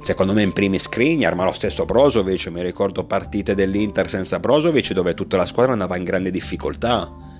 Secondo 0.00 0.32
me 0.32 0.42
in 0.42 0.52
primis 0.52 0.82
Skriniar, 0.82 1.34
ma 1.34 1.44
lo 1.44 1.52
stesso 1.52 1.84
Brozovic, 1.84 2.46
mi 2.46 2.62
ricordo 2.62 3.04
partite 3.04 3.54
dell'Inter 3.54 4.08
senza 4.08 4.38
Brozovic 4.38 4.92
dove 4.92 5.12
tutta 5.12 5.36
la 5.36 5.44
squadra 5.44 5.72
andava 5.72 5.96
in 5.96 6.04
grande 6.04 6.30
difficoltà 6.30 7.36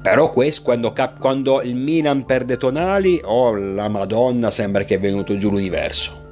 Però 0.00 0.30
questo, 0.30 0.62
quando, 0.62 0.94
quando, 1.18 1.60
il 1.62 1.74
Milan 1.74 2.24
perde 2.24 2.56
Tonali, 2.56 3.20
oh 3.24 3.54
la 3.54 3.88
Madonna, 3.88 4.50
sembra 4.50 4.84
che 4.84 4.94
è 4.94 5.00
venuto 5.00 5.36
giù 5.36 5.50
l'universo. 5.50 6.26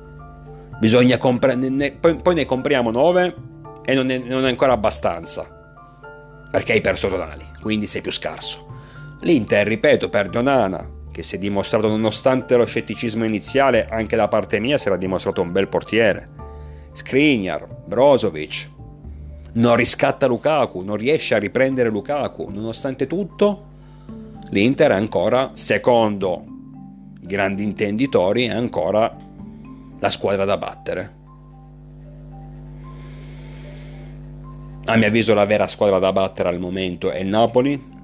Bisogna 0.78 1.18
comprare, 1.18 1.56
poi, 1.98 2.16
poi, 2.16 2.34
ne 2.34 2.44
compriamo 2.44 2.90
9 2.90 3.34
e 3.84 3.94
non 3.94 4.10
è, 4.10 4.18
non 4.18 4.44
è 4.44 4.48
ancora 4.48 4.72
abbastanza. 4.72 5.50
Perché 6.50 6.72
hai 6.74 6.80
perso 6.80 7.08
Tonali, 7.08 7.44
quindi 7.60 7.86
sei 7.86 8.02
più 8.02 8.12
scarso. 8.12 8.66
L'Inter, 9.20 9.66
ripeto, 9.66 10.08
perde 10.08 10.38
Onana, 10.38 10.88
che 11.10 11.22
si 11.22 11.36
è 11.36 11.38
dimostrato, 11.38 11.88
nonostante 11.88 12.56
lo 12.56 12.66
scetticismo 12.66 13.24
iniziale, 13.24 13.88
anche 13.90 14.16
da 14.16 14.28
parte 14.28 14.60
mia 14.60 14.78
si 14.78 14.86
era 14.86 14.96
dimostrato 14.96 15.40
un 15.40 15.50
bel 15.50 15.68
portiere. 15.68 16.28
Skriniar, 16.92 17.66
Brozovic, 17.86 18.68
non 19.56 19.76
riscatta 19.76 20.26
Lukaku, 20.26 20.82
non 20.82 20.96
riesce 20.96 21.34
a 21.34 21.38
riprendere 21.38 21.88
Lukaku. 21.88 22.48
Nonostante 22.50 23.06
tutto, 23.06 23.64
l'Inter 24.50 24.90
è 24.90 24.94
ancora, 24.94 25.50
secondo 25.54 26.44
i 27.20 27.26
grandi 27.26 27.62
intenditori, 27.62 28.46
è 28.46 28.54
ancora 28.54 29.14
la 29.98 30.10
squadra 30.10 30.44
da 30.44 30.56
battere. 30.56 31.14
A 34.88 34.96
mio 34.96 35.08
avviso 35.08 35.34
la 35.34 35.46
vera 35.46 35.66
squadra 35.66 35.98
da 35.98 36.12
battere 36.12 36.48
al 36.48 36.60
momento 36.60 37.10
è 37.10 37.18
il 37.18 37.28
Napoli. 37.28 37.94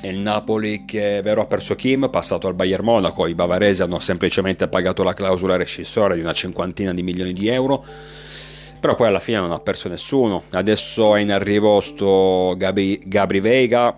È 0.00 0.06
il 0.06 0.20
Napoli 0.20 0.84
che 0.86 1.18
è 1.18 1.22
vero 1.22 1.42
ha 1.42 1.46
perso 1.46 1.74
Kim, 1.74 2.08
passato 2.08 2.46
al 2.46 2.54
Bayern 2.54 2.84
Monaco. 2.84 3.26
I 3.26 3.34
bavaresi 3.34 3.82
hanno 3.82 3.98
semplicemente 3.98 4.68
pagato 4.68 5.02
la 5.02 5.12
clausola 5.12 5.56
rescissoria 5.56 6.14
di 6.14 6.22
una 6.22 6.32
cinquantina 6.32 6.94
di 6.94 7.02
milioni 7.02 7.32
di 7.32 7.48
euro 7.48 7.84
però 8.80 8.94
poi 8.94 9.08
alla 9.08 9.20
fine 9.20 9.38
non 9.38 9.52
ha 9.52 9.58
perso 9.58 9.88
nessuno. 9.88 10.44
Adesso 10.50 11.16
è 11.16 11.20
in 11.20 11.32
arrivo 11.32 11.80
sto 11.80 12.54
Gabri, 12.56 13.00
Gabri 13.04 13.40
Vega, 13.40 13.96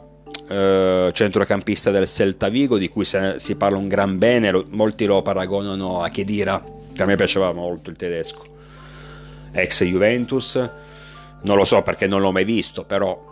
eh, 0.49 1.11
centrocampista 1.13 1.91
del 1.91 2.07
Celta 2.07 2.49
Vigo, 2.49 2.79
di 2.79 2.89
cui 2.89 3.05
se, 3.05 3.39
si 3.39 3.55
parla 3.57 3.79
un 3.79 3.89
gran 3.89 4.19
bene, 4.19 4.51
lo, 4.51 4.67
molti 4.71 5.05
lo 5.07 5.23
paragonano 5.23 6.03
a 6.03 6.09
Chedira, 6.09 6.63
che 6.93 7.03
a 7.03 7.07
me 7.07 7.17
piaceva 7.17 7.53
molto 7.53 7.91
il 7.91 7.97
tedesco, 7.97 8.45
ex 9.53 9.85
Juventus. 9.85 10.71
Non 11.43 11.57
lo 11.57 11.65
so 11.65 11.83
perché 11.83 12.07
non 12.07 12.21
l'ho 12.21 12.33
mai 12.33 12.45
visto, 12.45 12.85
però 12.85 13.30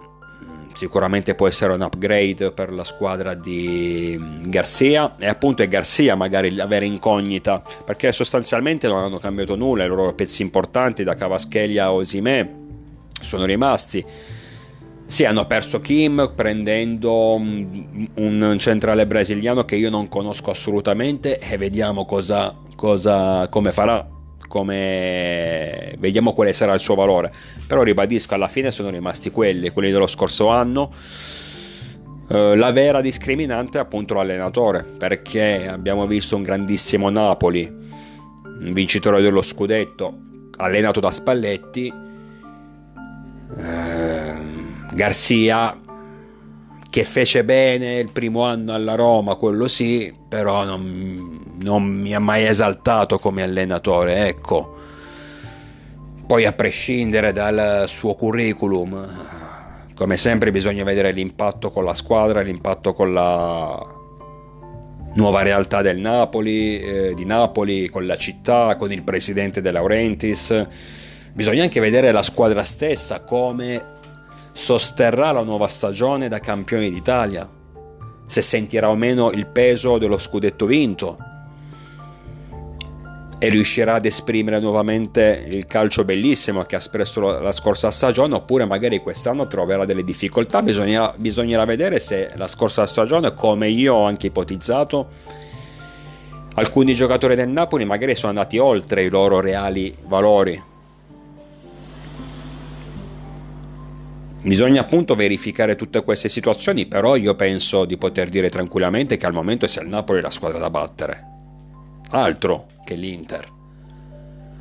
sicuramente 0.78 1.34
può 1.34 1.48
essere 1.48 1.72
un 1.72 1.80
upgrade 1.80 2.52
per 2.52 2.72
la 2.72 2.84
squadra 2.84 3.34
di 3.34 4.16
Garcia. 4.44 5.16
E 5.18 5.26
appunto 5.26 5.64
è 5.64 5.66
Garcia 5.66 6.14
magari 6.14 6.54
l'avere 6.54 6.86
incognita 6.86 7.60
perché 7.84 8.12
sostanzialmente 8.12 8.86
non 8.86 8.98
hanno 8.98 9.18
cambiato 9.18 9.56
nulla 9.56 9.82
i 9.82 9.88
loro 9.88 10.14
pezzi 10.14 10.42
importanti 10.42 11.02
da 11.02 11.16
Cavaschelia 11.16 11.86
a 11.86 11.92
Osimè 11.92 12.48
sono 13.20 13.44
rimasti. 13.44 14.04
Sì, 15.04 15.24
hanno 15.24 15.46
perso 15.46 15.80
Kim 15.80 16.32
prendendo 16.36 17.32
un 17.32 18.56
centrale 18.60 19.04
brasiliano 19.04 19.64
che 19.64 19.74
io 19.74 19.90
non 19.90 20.08
conosco 20.08 20.52
assolutamente 20.52 21.40
e 21.40 21.56
vediamo 21.56 22.04
cosa, 22.04 22.54
cosa, 22.76 23.48
come 23.48 23.72
farà 23.72 24.06
come 24.48 25.94
vediamo 25.98 26.32
quale 26.32 26.52
sarà 26.52 26.74
il 26.74 26.80
suo 26.80 26.96
valore. 26.96 27.32
Però 27.66 27.82
ribadisco 27.82 28.34
alla 28.34 28.48
fine 28.48 28.70
sono 28.72 28.90
rimasti 28.90 29.30
quelli 29.30 29.70
quelli 29.70 29.92
dello 29.92 30.08
scorso 30.08 30.48
anno. 30.48 30.92
Uh, 32.28 32.54
la 32.54 32.72
vera 32.72 33.00
discriminante 33.00 33.78
è 33.78 33.80
appunto 33.80 34.14
l'allenatore 34.14 34.82
perché 34.82 35.66
abbiamo 35.68 36.06
visto 36.06 36.36
un 36.36 36.42
grandissimo 36.42 37.08
Napoli 37.08 37.72
vincitore 38.60 39.22
dello 39.22 39.40
scudetto 39.40 40.18
allenato 40.56 41.00
da 41.00 41.10
Spalletti. 41.10 41.92
Uh, 43.56 44.56
Garcia 44.92 45.78
che 46.90 47.04
fece 47.04 47.44
bene 47.44 47.98
il 47.98 48.10
primo 48.10 48.42
anno 48.42 48.72
alla 48.72 48.94
Roma, 48.94 49.34
quello 49.36 49.68
sì, 49.68 50.12
però 50.28 50.64
non, 50.64 51.40
non 51.62 51.82
mi 51.84 52.14
ha 52.14 52.20
mai 52.20 52.44
esaltato 52.44 53.18
come 53.18 53.42
allenatore, 53.42 54.26
ecco. 54.26 54.76
Poi 56.26 56.44
a 56.44 56.52
prescindere 56.52 57.32
dal 57.32 57.84
suo 57.88 58.14
curriculum, 58.14 59.06
come 59.94 60.16
sempre 60.18 60.50
bisogna 60.50 60.84
vedere 60.84 61.10
l'impatto 61.12 61.70
con 61.70 61.84
la 61.84 61.94
squadra, 61.94 62.42
l'impatto 62.42 62.92
con 62.92 63.14
la 63.14 63.96
nuova 65.14 65.42
realtà 65.42 65.80
del 65.80 65.98
Napoli, 65.98 66.78
eh, 66.78 67.14
di 67.14 67.24
Napoli, 67.24 67.88
con 67.88 68.06
la 68.06 68.16
città, 68.18 68.76
con 68.76 68.92
il 68.92 69.02
presidente 69.02 69.62
De 69.62 69.72
Laurentiis. 69.72 70.66
Bisogna 71.32 71.62
anche 71.62 71.80
vedere 71.80 72.12
la 72.12 72.22
squadra 72.22 72.62
stessa 72.64 73.20
come 73.20 73.96
sosterrà 74.52 75.32
la 75.32 75.42
nuova 75.42 75.68
stagione 75.68 76.28
da 76.28 76.40
campione 76.40 76.90
d'Italia, 76.90 77.48
se 78.28 78.42
sentirà 78.42 78.90
o 78.90 78.94
meno 78.94 79.32
il 79.32 79.46
peso 79.46 79.96
dello 79.98 80.18
scudetto 80.18 80.66
vinto 80.66 81.16
e 83.40 83.48
riuscirà 83.48 83.94
ad 83.94 84.04
esprimere 84.04 84.60
nuovamente 84.60 85.46
il 85.48 85.66
calcio 85.66 86.04
bellissimo 86.04 86.64
che 86.64 86.74
ha 86.74 86.78
espresso 86.78 87.20
la 87.20 87.52
scorsa 87.52 87.90
stagione 87.90 88.34
oppure 88.34 88.66
magari 88.66 89.00
quest'anno 89.00 89.46
troverà 89.46 89.84
delle 89.84 90.04
difficoltà. 90.04 90.60
Bisognerà, 90.60 91.14
bisognerà 91.16 91.64
vedere 91.64 92.00
se 92.00 92.30
la 92.34 92.48
scorsa 92.48 92.86
stagione 92.86 93.32
come 93.34 93.68
io 93.68 93.94
ho 93.94 94.06
anche 94.06 94.26
ipotizzato 94.26 95.06
alcuni 96.54 96.94
giocatori 96.94 97.36
del 97.36 97.48
Napoli 97.48 97.84
magari 97.84 98.16
sono 98.16 98.30
andati 98.30 98.58
oltre 98.58 99.04
i 99.04 99.08
loro 99.08 99.40
reali 99.40 99.96
valori 100.06 100.60
Bisogna 104.40 104.82
appunto 104.82 105.16
verificare 105.16 105.74
tutte 105.74 106.02
queste 106.04 106.28
situazioni, 106.28 106.86
però 106.86 107.16
io 107.16 107.34
penso 107.34 107.84
di 107.84 107.98
poter 107.98 108.28
dire 108.28 108.48
tranquillamente 108.48 109.16
che 109.16 109.26
al 109.26 109.32
momento 109.32 109.66
sia 109.66 109.82
il 109.82 109.88
Napoli 109.88 110.20
la 110.20 110.30
squadra 110.30 110.58
da 110.58 110.70
battere. 110.70 111.26
Altro 112.10 112.68
che 112.84 112.94
l'Inter. 112.94 113.46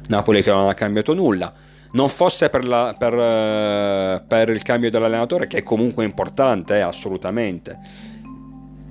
Napoli 0.07 0.41
che 0.41 0.51
non 0.51 0.67
ha 0.67 0.74
cambiato 0.74 1.13
nulla. 1.13 1.53
Non 1.91 2.10
fosse 2.10 2.50
per, 2.50 2.67
la, 2.67 2.96
per, 2.98 3.13
eh, 3.13 4.24
per 4.27 4.50
il 4.50 4.62
cambio 4.63 4.89
dell'allenatore, 4.89 5.48
che 5.48 5.60
è 5.60 5.63
comunque 5.63 6.03
importante, 6.03 6.77
eh, 6.77 6.81
assolutamente. 6.81 7.79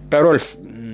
Però 0.08 0.32
il, 0.32 0.40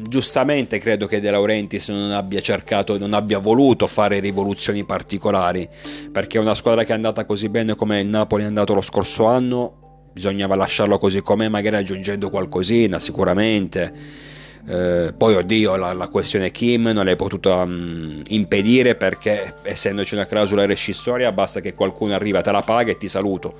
giustamente 0.08 0.78
credo 0.78 1.06
che 1.06 1.20
De 1.20 1.30
Laurentiis 1.30 1.88
non 1.90 2.10
abbia 2.12 2.40
cercato, 2.40 2.98
non 2.98 3.12
abbia 3.12 3.38
voluto 3.38 3.86
fare 3.86 4.20
rivoluzioni 4.20 4.84
particolari, 4.84 5.68
perché 6.10 6.38
una 6.38 6.54
squadra 6.54 6.82
che 6.82 6.92
è 6.92 6.94
andata 6.94 7.24
così 7.24 7.48
bene 7.50 7.74
come 7.74 8.00
il 8.00 8.08
Napoli 8.08 8.42
è 8.42 8.46
andato 8.46 8.74
lo 8.74 8.82
scorso 8.82 9.26
anno 9.26 9.81
bisognava 10.12 10.54
lasciarlo 10.54 10.98
così 10.98 11.22
com'è, 11.22 11.48
magari 11.48 11.76
aggiungendo 11.76 12.30
qualcosina, 12.30 12.98
sicuramente. 12.98 13.92
Eh, 14.68 15.12
poi, 15.16 15.34
oddio, 15.34 15.76
la, 15.76 15.92
la, 15.92 16.08
questione 16.08 16.50
Kim 16.50 16.88
non 16.88 17.04
l'hai 17.04 17.16
potuta 17.16 17.56
um, 17.56 18.22
impedire 18.28 18.94
perché, 18.94 19.54
essendoci 19.62 20.14
una 20.14 20.26
clausola 20.26 20.66
rescissoria, 20.66 21.32
basta 21.32 21.60
che 21.60 21.74
qualcuno 21.74 22.14
arriva, 22.14 22.42
te 22.42 22.52
la 22.52 22.62
paga 22.62 22.92
e 22.92 22.96
ti 22.96 23.08
saluto. 23.08 23.58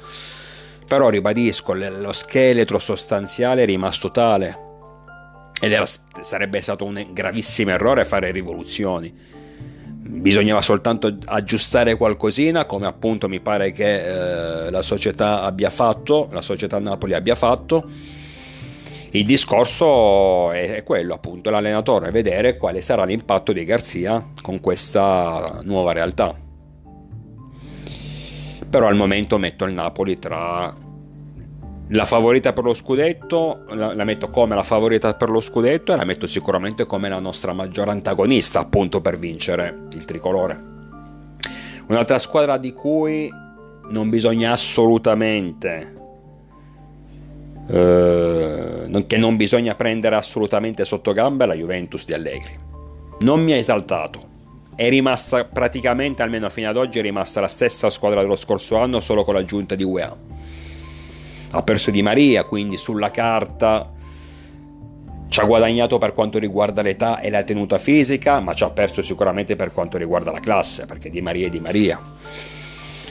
Però 0.87 1.09
ribadisco, 1.09 1.73
lo 1.75 2.13
scheletro 2.13 2.79
sostanziale 2.79 3.63
è 3.63 3.67
rimasto 3.67 4.11
tale. 4.11 4.71
Ed 5.61 5.73
era, 5.73 5.87
sarebbe 6.21 6.61
stato 6.61 6.85
un 6.85 7.07
gravissimo 7.13 7.71
errore 7.71 8.05
fare 8.05 8.31
rivoluzioni 8.31 9.41
bisognava 10.13 10.61
soltanto 10.61 11.17
aggiustare 11.25 11.97
qualcosina 11.97 12.67
come 12.67 12.87
appunto 12.87 13.29
mi 13.29 13.41
pare 13.41 13.73
che 13.73 14.67
eh, 14.67 14.71
la 14.71 14.83
società 14.83 15.43
abbia 15.43 15.71
fatto 15.71 16.29
la 16.31 16.43
società 16.43 16.79
Napoli 16.79 17.15
abbia 17.15 17.35
fatto. 17.35 17.85
Il 19.15 19.25
discorso 19.25 20.53
è, 20.53 20.77
è 20.77 20.83
quello 20.85 21.15
appunto 21.15 21.51
l'allenatore 21.51 22.11
vedere 22.11 22.57
quale 22.57 22.81
sarà 22.81 23.05
l'impatto 23.05 23.53
di 23.53 23.65
Garzia 23.65 24.31
con 24.41 24.61
questa 24.61 25.61
nuova 25.65 25.93
realtà. 25.93 26.35
Però 28.71 28.87
al 28.87 28.97
momento 28.97 29.37
metto 29.39 29.65
il 29.67 29.75
Napoli 29.75 30.19
tra 30.19 30.75
la 31.93 32.07
favorita 32.07 32.53
per 32.53 32.65
lo 32.65 32.75
scudetto 32.75 33.65
la, 33.71 33.95
la, 33.95 34.05
metto 34.05 34.29
come 34.29 34.55
la 34.55 34.63
favorita 34.63 35.15
per 35.15 35.29
lo 35.29 35.41
scudetto 35.41 35.93
e 35.93 35.97
la 35.97 36.05
metto 36.05 36.27
sicuramente 36.27 36.87
come 36.87 37.09
la 37.09 37.19
nostra 37.19 37.53
maggiore 37.53 37.91
antagonista 37.91 38.61
appunto 38.61 39.01
per 39.01 39.19
vincere 39.19 39.89
il 39.93 40.05
tricolore. 40.05 40.71
Un'altra 41.89 42.19
squadra 42.19 42.57
di 42.57 42.73
cui 42.73 43.31
non 43.89 44.09
bisogna 44.09 44.53
assolutamente 44.53 45.95
eh, 47.69 49.05
che 49.07 49.17
non 49.19 49.37
bisogna 49.37 49.75
prendere 49.75 50.17
assolutamente 50.17 50.85
sotto 50.85 51.13
gamba 51.13 51.45
è 51.45 51.47
la 51.47 51.55
Juventus 51.55 52.07
di 52.07 52.15
Allegri. 52.15 52.59
Non 53.21 53.43
mi 53.43 53.53
ha 53.53 53.57
esaltato. 53.57 54.31
È 54.75 54.89
rimasta 54.89 55.45
praticamente 55.45 56.23
almeno 56.23 56.49
fino 56.49 56.71
ad 56.71 56.79
oggi 56.79 56.99
è 56.99 57.03
rimasta 57.03 57.43
la 57.43 57.49
stessa 57.49 57.91
squadra 57.91 58.23
dello 58.23 58.37
scorso 58.37 58.79
anno 58.79 59.01
solo 59.01 59.25
con 59.25 59.35
l'aggiunta 59.35 59.75
di 59.75 59.85
UEA 59.85 60.32
ha 61.53 61.63
perso 61.63 61.91
Di 61.91 62.03
Maria, 62.03 62.45
quindi 62.45 62.77
sulla 62.77 63.11
carta 63.11 63.91
ci 65.29 65.41
ha 65.41 65.45
guadagnato 65.45 65.97
per 65.99 66.13
quanto 66.13 66.39
riguarda 66.39 66.83
l'età 66.83 67.21
e 67.21 67.31
la 67.31 67.43
tenuta 67.43 67.79
fisica, 67.79 68.41
ma 68.41 68.53
ci 68.53 68.65
ha 68.65 68.71
perso 68.71 69.03
sicuramente 69.03 69.57
per 69.57 69.73
quanto 69.73 69.97
riguarda 69.97 70.31
la 70.31 70.41
classe, 70.41 70.85
perché 70.85 71.09
Di 71.09 71.23
Maria 71.23 71.47
è 71.47 71.51
Di 71.51 71.61
Maria. 71.61 72.01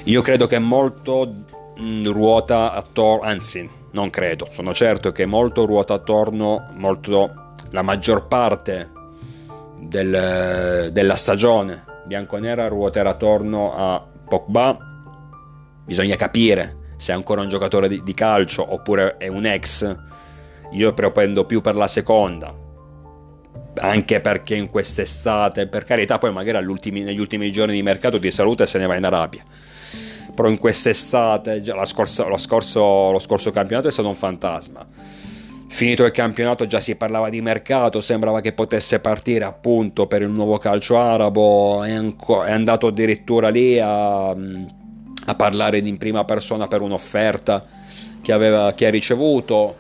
Io 0.04 0.22
credo 0.22 0.48
che 0.48 0.60
molto 0.60 1.34
mh, 1.78 2.12
ruota 2.12 2.74
attorno, 2.74 3.26
anzi, 3.28 3.68
non 3.92 4.10
credo, 4.10 4.48
sono 4.52 4.74
certo 4.74 5.12
che 5.12 5.26
molto 5.26 5.66
ruota 5.66 5.96
attorno, 5.96 6.70
molto, 6.76 7.54
la 7.72 7.82
maggior 7.82 8.28
parte 8.28 8.90
del, 9.80 10.90
della 10.92 11.16
stagione 11.16 11.86
bianconera 12.06 12.68
ruoterà 12.68 13.12
attorno 13.12 13.74
a 13.76 14.06
Pogba. 14.28 14.78
Bisogna 15.86 16.16
capire 16.16 16.78
se 17.02 17.14
è 17.14 17.16
ancora 17.16 17.42
un 17.42 17.50
giocatore 17.50 17.88
di, 17.88 18.04
di 18.04 18.14
calcio 18.14 18.64
oppure 18.72 19.18
è 19.18 19.28
un 19.28 19.44
ex, 19.48 19.98
io 20.74 20.94
propendo 20.94 21.46
più 21.46 21.60
per 21.60 21.74
la 21.74 21.88
seconda. 21.88 22.56
Anche 23.80 24.22
perché 24.22 24.54
in 24.54 24.70
quest'estate, 24.70 25.66
per 25.66 25.84
carità, 25.84 26.20
poi 26.20 26.32
magari 26.32 26.64
negli 27.02 27.20
ultimi 27.20 27.52
giorni 27.52 27.74
di 27.74 27.82
mercato 27.82 28.20
ti 28.20 28.30
saluta 28.30 28.66
e 28.66 28.68
se 28.68 28.78
ne 28.78 28.86
va 28.86 28.96
in 28.96 29.06
Arabia. 29.06 29.42
Però 30.36 30.48
in 30.48 30.60
quest'estate, 30.60 31.64
già 31.64 31.84
scorsa, 31.86 32.28
lo, 32.28 32.38
scorso, 32.38 33.10
lo 33.10 33.20
scorso 33.20 33.50
campionato 33.50 33.88
è 33.88 33.92
stato 33.92 34.08
un 34.08 34.14
fantasma. 34.14 34.86
Finito 35.70 36.06
il 36.06 36.12
campionato 36.12 36.68
già 36.68 36.82
si 36.82 36.96
parlava 36.96 37.30
di 37.30 37.42
mercato, 37.42 38.00
sembrava 38.00 38.42
che 38.42 38.54
potesse 38.54 39.00
partire 39.00 39.46
appunto 39.46 40.06
per 40.06 40.22
il 40.22 40.30
nuovo 40.30 40.60
calcio 40.60 41.00
arabo, 41.00 41.84
è, 41.84 42.00
andato 42.52 42.88
addirittura 42.88 43.50
lì 43.50 43.80
a 43.80 44.36
a 45.26 45.36
parlare 45.36 45.78
in 45.80 45.98
prima 45.98 46.24
persona 46.26 46.68
per 46.68 46.82
un'offerta 46.82 47.66
che, 48.22 48.32
aveva, 48.32 48.74
che 48.74 48.88
ha 48.88 48.90
ricevuto. 48.90 49.76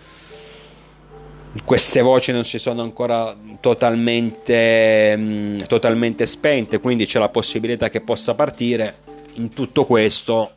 Queste 1.65 2.01
voci 2.01 2.31
non 2.31 2.45
si 2.45 2.59
sono 2.59 2.81
ancora 2.81 3.35
totalmente, 3.59 5.15
mm, 5.17 5.57
totalmente 5.67 6.25
spente, 6.25 6.79
quindi 6.79 7.05
c'è 7.05 7.19
la 7.19 7.29
possibilità 7.29 7.89
che 7.89 8.01
possa 8.01 8.35
partire. 8.35 9.09
In 9.35 9.49
tutto 9.49 9.85
questo 9.85 10.51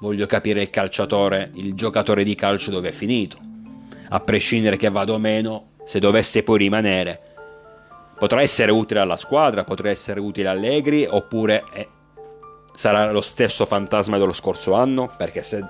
voglio 0.00 0.26
capire 0.26 0.62
il 0.62 0.70
calciatore, 0.70 1.50
il 1.54 1.74
giocatore 1.74 2.24
di 2.24 2.34
calcio 2.34 2.70
dove 2.70 2.88
è 2.88 2.92
finito. 2.92 3.38
A 4.08 4.20
prescindere 4.20 4.76
che 4.76 4.90
vada 4.90 5.12
o 5.12 5.18
meno, 5.18 5.70
se 5.84 6.00
dovesse 6.00 6.42
poi 6.42 6.58
rimanere, 6.58 7.20
potrà 8.18 8.40
essere 8.40 8.72
utile 8.72 9.00
alla 9.00 9.16
squadra, 9.16 9.64
potrà 9.64 9.90
essere 9.90 10.20
utile 10.20 10.48
Allegri, 10.48 11.06
oppure 11.08 11.64
sarà 12.76 13.10
lo 13.10 13.22
stesso 13.22 13.64
fantasma 13.64 14.18
dello 14.18 14.34
scorso 14.34 14.74
anno, 14.74 15.12
perché 15.16 15.42
se 15.42 15.64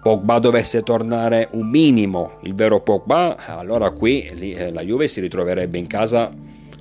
Pogba 0.00 0.38
dovesse 0.38 0.82
tornare 0.82 1.48
un 1.52 1.68
minimo 1.68 2.38
il 2.42 2.54
vero 2.54 2.80
Pogba, 2.80 3.36
allora 3.46 3.90
qui 3.90 4.30
lì, 4.34 4.54
eh, 4.54 4.70
la 4.70 4.82
Juve 4.82 5.08
si 5.08 5.20
ritroverebbe 5.20 5.76
in 5.76 5.88
casa 5.88 6.32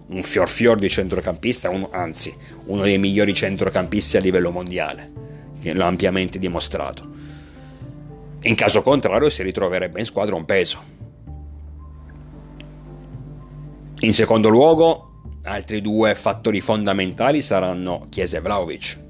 un 0.09 0.21
fior 0.21 0.47
fior 0.47 0.77
di 0.77 0.87
centrocampista, 0.87 1.69
uno, 1.69 1.89
anzi 1.91 2.33
uno 2.65 2.83
dei 2.83 2.99
migliori 2.99 3.33
centrocampisti 3.33 4.15
a 4.15 4.19
livello 4.19 4.51
mondiale, 4.51 5.11
che 5.59 5.73
l'ha 5.73 5.87
ampiamente 5.87 6.37
dimostrato. 6.37 7.15
In 8.43 8.53
caso 8.53 8.83
contrario 8.83 9.31
si 9.31 9.41
ritroverebbe 9.41 9.99
in 9.99 10.05
squadra 10.05 10.35
un 10.35 10.45
peso. 10.45 10.95
In 14.01 14.13
secondo 14.13 14.49
luogo, 14.49 15.23
altri 15.43 15.81
due 15.81 16.13
fattori 16.13 16.61
fondamentali 16.61 17.41
saranno 17.41 18.05
Chiesa 18.09 18.37
e 18.37 18.41
Vlaovic 18.41 19.05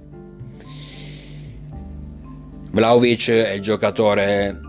Vlaovic 2.78 3.32
è 3.32 3.54
il 3.54 3.62
giocatore 3.62 4.60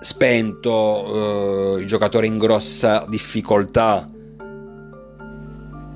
spento, 0.00 1.76
eh, 1.76 1.80
il 1.80 1.86
giocatore 1.86 2.26
in 2.26 2.36
grossa 2.36 3.06
difficoltà 3.08 4.06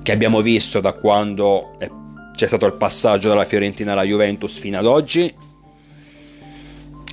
che 0.01 0.11
abbiamo 0.11 0.41
visto 0.41 0.79
da 0.79 0.93
quando 0.93 1.77
è, 1.77 1.87
c'è 2.33 2.47
stato 2.47 2.65
il 2.65 2.73
passaggio 2.73 3.27
dalla 3.27 3.45
Fiorentina 3.45 3.91
alla 3.91 4.01
Juventus 4.01 4.57
fino 4.57 4.79
ad 4.79 4.87
oggi. 4.87 5.31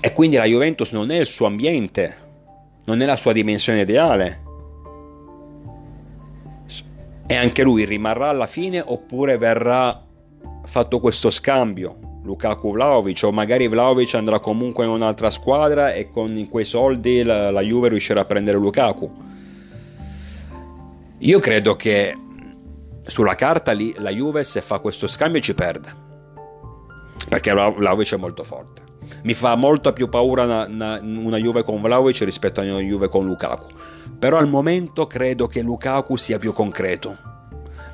E 0.01 0.13
quindi 0.15 0.37
la 0.37 0.47
Juventus 0.47 0.93
non 0.93 1.11
è 1.11 1.19
il 1.19 1.27
suo 1.27 1.45
ambiente, 1.45 2.17
non 2.87 3.03
è 3.03 3.05
la 3.05 3.17
sua 3.17 3.35
dimensione 3.35 3.83
ideale. 3.83 4.43
E 7.27 7.37
anche 7.37 7.63
lui 7.63 7.85
rimarrà 7.85 8.31
alla 8.31 8.47
fine 8.47 8.83
oppure 8.83 9.37
verrà 9.37 10.03
fatto 10.65 10.99
questo 10.99 11.31
scambio 11.31 12.00
Lukaku 12.23 12.73
Vlaovic 12.73 13.23
o 13.25 13.33
magari 13.33 13.67
Vlaovic 13.67 14.15
andrà 14.15 14.41
comunque 14.41 14.85
in 14.85 14.91
un'altra 14.91 15.31
squadra 15.31 15.93
e 15.93 16.11
con 16.11 16.47
quei 16.51 16.65
soldi 16.65 17.23
la, 17.23 17.51
la 17.51 17.63
Juve 17.63 17.89
riuscirà 17.89 18.21
a 18.21 18.25
prendere 18.25 18.59
Lukaku. 18.59 19.11
Io 21.19 21.39
credo 21.39 21.77
che 21.77 22.17
sulla 23.07 23.35
carta 23.35 23.73
lì 23.73 23.95
la 23.99 24.11
Juve 24.11 24.45
se 24.45 24.61
fa 24.61 24.79
questo 24.79 25.09
scambio 25.09 25.41
ci 25.41 25.55
perde. 25.55 26.09
Perché 27.29 27.53
Vlaovic 27.53 28.15
è 28.15 28.17
molto 28.17 28.45
forte. 28.45 28.89
Mi 29.23 29.35
fa 29.35 29.55
molto 29.55 29.93
più 29.93 30.09
paura 30.09 30.45
una, 30.45 30.67
una, 30.67 31.01
una 31.03 31.37
Juve 31.37 31.63
con 31.63 31.81
Vlaovic 31.81 32.21
rispetto 32.21 32.61
a 32.61 32.65
una 32.65 32.79
Juve 32.79 33.09
con 33.09 33.25
Lukaku. 33.27 33.67
Però 34.19 34.37
al 34.39 34.49
momento 34.49 35.07
credo 35.07 35.47
che 35.47 35.63
Lukaku 35.63 36.17
sia 36.17 36.39
più 36.39 36.53
concreto 36.53 37.30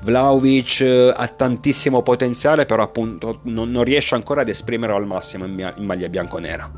Vlaovic 0.07 0.83
eh, 0.83 1.12
ha 1.14 1.27
tantissimo 1.27 2.01
potenziale, 2.03 2.64
però 2.64 2.85
appunto 2.85 3.40
non, 3.42 3.73
non 3.73 3.83
riesce 3.83 4.14
ancora 4.14 4.42
ad 4.42 4.49
esprimerlo 4.49 4.95
al 4.95 5.05
massimo 5.05 5.47
in, 5.47 5.73
in 5.77 5.85
maglia 5.85 6.09
bianconera. 6.09 6.71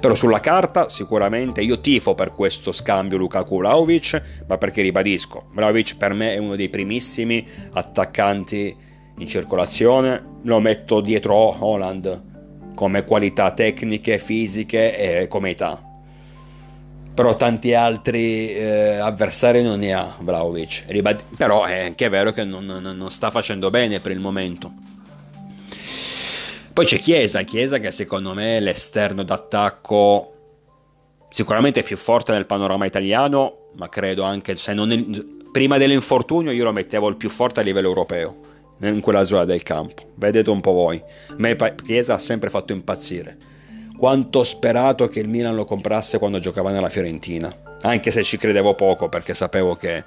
Però 0.00 0.14
sulla 0.14 0.40
carta 0.40 0.88
sicuramente 0.88 1.60
io 1.60 1.80
tifo 1.80 2.14
per 2.14 2.32
questo 2.32 2.72
scambio 2.72 3.18
Lukaku-Vlaovic, 3.18 4.44
ma 4.48 4.56
perché 4.56 4.80
ribadisco, 4.80 5.48
Vlaovic 5.52 5.98
per 5.98 6.14
me 6.14 6.32
è 6.32 6.38
uno 6.38 6.56
dei 6.56 6.70
primissimi 6.70 7.46
attaccanti 7.74 8.74
in 9.18 9.26
circolazione, 9.26 10.38
lo 10.44 10.60
metto 10.60 11.02
dietro 11.02 11.34
Holland 11.34 12.28
come 12.74 13.04
qualità 13.04 13.50
tecniche, 13.50 14.18
fisiche 14.18 15.22
e 15.22 15.28
come 15.28 15.50
età 15.50 15.89
però 17.20 17.34
tanti 17.34 17.74
altri 17.74 18.50
eh, 18.50 18.96
avversari 18.96 19.62
non 19.62 19.80
ne 19.80 19.92
ha 19.92 20.16
Vlaovic. 20.20 20.84
Ribad- 20.88 21.22
però 21.36 21.64
è 21.64 21.84
anche 21.84 22.08
vero 22.08 22.32
che 22.32 22.44
non, 22.44 22.64
non, 22.64 22.80
non, 22.80 23.10
sta 23.10 23.30
facendo 23.30 23.68
bene 23.68 24.00
per 24.00 24.12
il 24.12 24.20
momento. 24.20 24.72
Poi 26.72 26.86
c'è 26.86 26.98
Chiesa, 26.98 27.42
Chiesa 27.42 27.76
che 27.76 27.90
secondo 27.90 28.32
me 28.32 28.56
è 28.56 28.60
l'esterno 28.60 29.22
d'attacco 29.22 30.32
sicuramente 31.28 31.82
più 31.82 31.98
forte 31.98 32.32
nel 32.32 32.46
panorama 32.46 32.86
italiano, 32.86 33.68
ma 33.74 33.90
credo 33.90 34.22
anche 34.22 34.56
se 34.56 34.72
non 34.72 34.90
è, 34.90 35.04
prima 35.52 35.76
dell'infortunio 35.76 36.52
io 36.52 36.64
lo 36.64 36.72
mettevo 36.72 37.06
il 37.08 37.16
più 37.16 37.28
forte 37.28 37.60
a 37.60 37.62
livello 37.62 37.88
europeo 37.88 38.36
in 38.80 39.02
quella 39.02 39.24
zona 39.24 39.44
del 39.44 39.62
campo. 39.62 40.12
Vedete 40.14 40.48
un 40.48 40.62
po' 40.62 40.72
voi. 40.72 40.96
A 41.28 41.34
me 41.36 41.54
Chiesa 41.84 42.14
ha 42.14 42.18
sempre 42.18 42.48
fatto 42.48 42.72
impazzire 42.72 43.36
quanto 44.00 44.38
ho 44.38 44.44
sperato 44.44 45.08
che 45.08 45.20
il 45.20 45.28
Milan 45.28 45.54
lo 45.54 45.66
comprasse 45.66 46.18
quando 46.18 46.38
giocava 46.38 46.70
nella 46.70 46.88
Fiorentina, 46.88 47.54
anche 47.82 48.10
se 48.10 48.22
ci 48.22 48.38
credevo 48.38 48.74
poco 48.74 49.10
perché 49.10 49.34
sapevo 49.34 49.76
che 49.76 50.02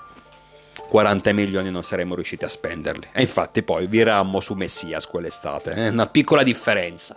40 0.90 1.32
milioni 1.32 1.70
non 1.70 1.84
saremmo 1.84 2.16
riusciti 2.16 2.44
a 2.44 2.48
spenderli. 2.48 3.10
E 3.14 3.22
infatti 3.22 3.62
poi 3.62 3.86
virammo 3.86 4.40
su 4.40 4.56
Messias 4.56 5.06
quell'estate, 5.06 5.74
è 5.74 5.80
eh? 5.82 5.90
una 5.90 6.08
piccola 6.08 6.42
differenza. 6.42 7.16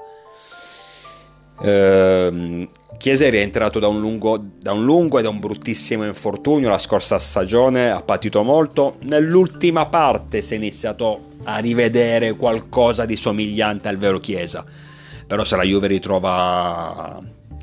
Ehm, 1.63 2.69
Chiesa 2.99 3.25
è 3.25 3.31
rientrato 3.31 3.79
da 3.79 3.89
un, 3.89 3.99
lungo, 3.99 4.39
da 4.39 4.73
un 4.73 4.85
lungo 4.85 5.19
e 5.19 5.23
da 5.23 5.31
un 5.31 5.39
bruttissimo 5.39 6.05
infortunio 6.05 6.69
la 6.69 6.77
scorsa 6.77 7.19
stagione, 7.19 7.91
ha 7.91 8.03
patito 8.03 8.43
molto. 8.43 8.97
Nell'ultima 9.05 9.87
parte 9.87 10.43
si 10.43 10.53
è 10.53 10.57
iniziato 10.59 11.37
a 11.45 11.57
rivedere 11.57 12.35
qualcosa 12.35 13.07
di 13.07 13.17
somigliante 13.17 13.89
al 13.89 13.97
vero 13.97 14.21
Chiesa. 14.21 14.86
Però 15.27 15.45
se 15.45 15.57
la 15.57 15.63
Juve 15.65 15.87
ritrova, 15.89 17.21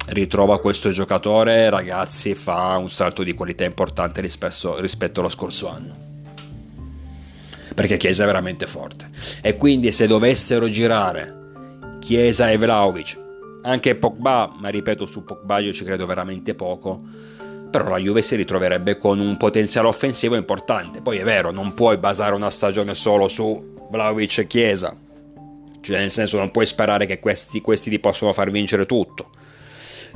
ritrova 0.08 0.60
questo 0.60 0.92
giocatore, 0.92 1.70
ragazzi, 1.70 2.36
fa 2.36 2.78
un 2.78 2.90
salto 2.90 3.24
di 3.24 3.34
qualità 3.34 3.64
importante 3.64 4.22
rispetto, 4.22 4.80
rispetto 4.80 5.20
allo 5.20 5.30
scorso 5.30 5.70
anno 5.70 6.12
perché 7.74 7.98
Chiesa 7.98 8.22
è 8.24 8.26
veramente 8.28 8.68
forte. 8.68 9.10
E 9.42 9.56
quindi 9.56 9.92
se 9.92 10.06
dovessero 10.06 10.70
girare 10.70 11.42
Chiesa 12.00 12.52
e 12.52 12.58
Vlaovic 12.58 13.22
anche 13.64 13.96
Pogba, 13.96 14.54
ma 14.60 14.70
ripeto 14.70 15.06
su 15.06 15.24
Pogba 15.24 15.60
io 15.60 15.74
ci 15.74 15.84
credo 15.86 16.06
veramente 16.06 16.54
poco, 16.54 17.02
però 17.70 17.88
la 17.88 17.98
Juve 17.98 18.22
si 18.22 18.36
ritroverebbe 18.36 18.98
con 18.98 19.20
un 19.20 19.38
potenziale 19.38 19.88
offensivo 19.88 20.36
importante. 20.36 21.02
Poi 21.02 21.18
è 21.18 21.24
vero, 21.24 21.52
non 21.52 21.74
puoi 21.74 21.98
basare 21.98 22.36
una 22.36 22.50
stagione 22.50 22.94
solo 22.94 23.28
su 23.28 23.74
Vlaovic 23.90 24.40
e 24.40 24.48
Chiesa, 24.48 24.96
cioè 25.84 26.00
nel 26.00 26.12
senso 26.12 26.38
non 26.38 26.50
puoi 26.50 26.66
sperare 26.66 27.06
che 27.06 27.20
questi, 27.20 27.62
questi 27.62 27.90
ti 27.90 28.00
possano 28.00 28.34
far 28.34 28.50
vincere 28.50 28.86
tutto. 28.86 29.30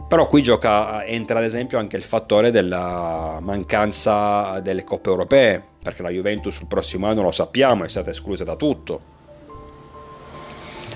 Però 0.08 0.26
qui 0.28 0.42
gioca, 0.42 1.04
entra 1.06 1.40
ad 1.40 1.46
esempio 1.46 1.78
anche 1.78 1.98
il 1.98 2.04
fattore 2.04 2.50
della 2.50 3.40
mancanza 3.42 4.60
delle 4.62 4.84
coppe 4.84 5.10
europee, 5.10 5.62
perché 5.84 6.02
la 6.02 6.10
Juventus 6.10 6.60
il 6.60 6.68
prossimo 6.68 7.08
anno 7.08 7.24
lo 7.24 7.32
sappiamo 7.32 7.84
è 7.84 7.90
stata 7.90 8.10
esclusa 8.10 8.44
da 8.44 8.56
tutto 8.56 9.16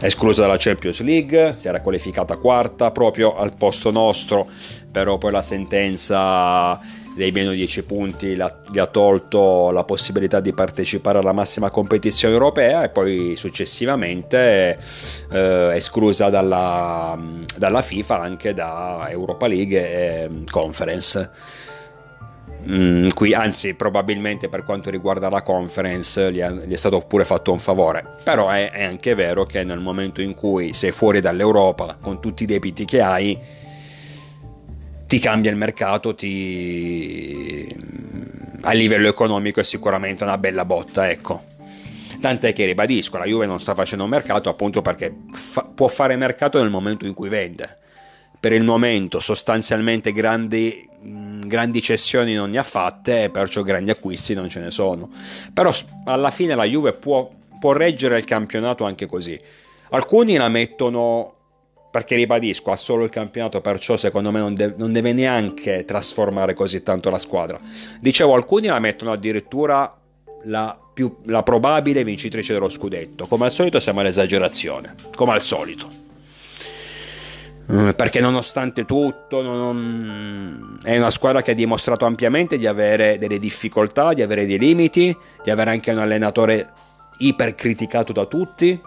esclusa 0.01 0.41
dalla 0.41 0.57
Champions 0.57 0.99
League, 1.01 1.53
si 1.55 1.67
era 1.67 1.81
qualificata 1.81 2.37
quarta 2.37 2.91
proprio 2.91 3.35
al 3.35 3.53
posto 3.55 3.91
nostro, 3.91 4.47
però 4.91 5.17
poi 5.17 5.31
la 5.31 5.41
sentenza 5.43 6.79
dei 7.15 7.31
meno 7.31 7.51
10 7.51 7.83
punti 7.83 8.35
gli 8.35 8.79
ha 8.79 8.87
tolto 8.87 9.69
la 9.71 9.83
possibilità 9.83 10.39
di 10.39 10.53
partecipare 10.53 11.19
alla 11.19 11.33
massima 11.33 11.69
competizione 11.69 12.33
europea 12.33 12.83
e 12.83 12.89
poi 12.89 13.35
successivamente 13.35 14.79
eh, 15.31 15.71
esclusa 15.73 16.29
dalla, 16.29 17.19
dalla 17.57 17.81
FIFA 17.81 18.19
anche 18.19 18.53
da 18.53 19.07
Europa 19.09 19.47
League 19.47 19.77
e 19.77 20.29
Conference 20.49 21.59
Mm, 22.69 23.09
qui, 23.15 23.33
anzi, 23.33 23.73
probabilmente 23.73 24.47
per 24.47 24.63
quanto 24.63 24.91
riguarda 24.91 25.29
la 25.29 25.41
conference 25.41 26.31
gli 26.31 26.39
è, 26.39 26.51
gli 26.51 26.73
è 26.73 26.77
stato 26.77 26.99
pure 27.01 27.25
fatto 27.25 27.51
un 27.51 27.59
favore. 27.59 28.17
Però 28.23 28.49
è, 28.49 28.69
è, 28.71 28.83
anche 28.83 29.15
vero 29.15 29.45
che 29.45 29.63
nel 29.63 29.79
momento 29.79 30.21
in 30.21 30.35
cui 30.35 30.73
sei 30.73 30.91
fuori 30.91 31.21
dall'Europa 31.21 31.97
con 31.99 32.21
tutti 32.21 32.43
i 32.43 32.45
debiti 32.45 32.85
che 32.85 33.01
hai, 33.01 33.37
ti 35.11 35.19
cambia 35.19 35.51
il 35.51 35.57
mercato, 35.57 36.15
ti... 36.15 37.67
a 38.61 38.71
livello 38.71 39.09
economico 39.09 39.59
è 39.59 39.63
sicuramente 39.65 40.23
una 40.23 40.37
bella 40.37 40.63
botta, 40.63 41.09
ecco. 41.09 41.47
Tant'è 42.21 42.53
che 42.53 42.63
ribadisco, 42.63 43.17
la 43.17 43.25
Juve 43.25 43.45
non 43.45 43.59
sta 43.59 43.75
facendo 43.75 44.07
mercato 44.07 44.47
appunto 44.47 44.81
perché 44.81 45.13
fa- 45.33 45.63
può 45.65 45.89
fare 45.89 46.15
mercato 46.15 46.61
nel 46.61 46.69
momento 46.69 47.05
in 47.05 47.13
cui 47.13 47.27
vende. 47.27 47.77
Per 48.39 48.53
il 48.53 48.63
momento 48.63 49.19
sostanzialmente 49.19 50.13
grandi 50.13 50.87
grandi 51.45 51.81
cessioni 51.81 52.33
non 52.33 52.51
ne 52.51 52.59
ha 52.59 52.63
fatte 52.63 53.29
perciò 53.29 53.63
grandi 53.63 53.91
acquisti 53.91 54.33
non 54.33 54.47
ce 54.47 54.61
ne 54.61 54.71
sono. 54.71 55.09
Però 55.51 55.73
alla 56.05 56.31
fine 56.31 56.55
la 56.55 56.63
Juve 56.63 56.93
può, 56.93 57.29
può 57.59 57.73
reggere 57.73 58.17
il 58.17 58.23
campionato 58.23 58.85
anche 58.85 59.07
così. 59.07 59.37
Alcuni 59.89 60.37
la 60.37 60.47
mettono 60.47 61.40
perché 61.91 62.15
ribadisco, 62.15 62.71
ha 62.71 62.77
solo 62.77 63.03
il 63.03 63.09
campionato, 63.09 63.59
perciò 63.59 63.97
secondo 63.97 64.31
me 64.31 64.39
non, 64.39 64.53
de- 64.55 64.73
non, 64.77 64.93
deve 64.93 65.11
neanche 65.11 65.83
trasformare 65.83 66.53
così 66.53 66.81
tanto 66.81 67.09
la 67.09 67.19
squadra. 67.19 67.59
Dicevo, 67.99 68.33
alcuni 68.33 68.67
la 68.67 68.79
mettono 68.79 69.11
addirittura 69.11 69.93
la, 70.45 70.79
più, 70.93 71.17
la 71.25 71.43
probabile 71.43 72.05
vincitrice 72.05 72.53
dello 72.53 72.69
scudetto. 72.69 73.27
Come 73.27 73.45
al 73.45 73.51
solito 73.51 73.81
siamo 73.81 73.99
all'esagerazione, 73.99 74.95
come 75.13 75.33
al 75.33 75.41
solito. 75.41 75.99
Mm, 77.71 77.89
perché 77.91 78.21
nonostante 78.21 78.85
tutto 78.85 79.41
non... 79.41 80.79
è 80.83 80.97
una 80.97 81.11
squadra 81.11 81.41
che 81.41 81.51
ha 81.51 81.55
dimostrato 81.55 82.05
ampiamente 82.05 82.57
di 82.57 82.67
avere 82.67 83.17
delle 83.17 83.37
difficoltà, 83.37 84.13
di 84.13 84.21
avere 84.21 84.45
dei 84.45 84.57
limiti, 84.57 85.15
di 85.43 85.49
avere 85.51 85.71
anche 85.71 85.91
un 85.91 85.99
allenatore 85.99 86.67
ipercriticato 87.17 88.13
da 88.13 88.25
tutti. 88.25 88.81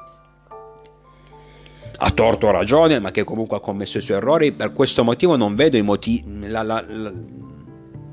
Ha 1.97 2.11
torto 2.11 2.49
o 2.49 2.51
ragione, 2.51 2.99
ma 2.99 3.11
che 3.11 3.25
comunque 3.25 3.57
ha 3.57 3.61
commesso 3.61 3.99
i 3.99 4.01
suoi 4.01 4.17
errori. 4.17 4.53
Per 4.53 4.73
questo 4.73 5.05
motivo 5.05 5.37
non 5.37 5.55
vedo 5.55 5.77
i 5.77 5.83
motivi. 5.83 6.49
La, 6.49 6.63
la, 6.63 6.85
la, 6.87 7.13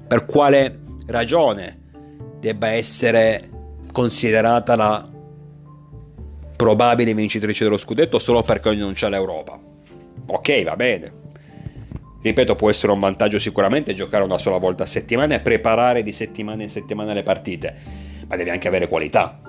per 0.08 0.26
quale 0.26 0.80
ragione 1.08 1.80
debba 2.40 2.70
essere 2.70 3.42
considerata 3.92 4.76
la 4.76 5.10
probabile 6.56 7.14
vincitrice 7.14 7.64
dello 7.64 7.78
scudetto 7.78 8.20
solo 8.20 8.44
perché 8.44 8.74
non 8.76 8.94
c'è 8.94 9.10
l'Europa 9.10 9.70
ok, 10.32 10.64
va 10.64 10.76
bene. 10.76 11.20
Ripeto, 12.22 12.56
può 12.56 12.70
essere 12.70 12.92
un 12.92 13.00
vantaggio 13.00 13.40
sicuramente 13.40 13.94
giocare 13.94 14.24
una 14.24 14.38
sola 14.38 14.58
volta 14.58 14.84
a 14.84 14.88
settimana 14.88 15.36
e 15.36 15.40
preparare 15.40 16.04
di 16.04 16.12
settimana 16.12 16.64
in 16.64 16.70
settimana 16.70 17.14
le 17.14 17.24
partite, 17.24 17.76
ma 18.28 18.36
devi 18.36 18.52
anche 18.52 18.68
avere 18.68 18.88
qualità. 18.88 19.40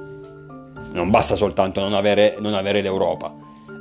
Non 0.92 1.10
basta 1.10 1.36
soltanto 1.36 1.80
non 1.80 1.92
avere, 1.94 2.36
non 2.38 2.54
avere 2.54 2.80
l'Europa. 2.80 3.34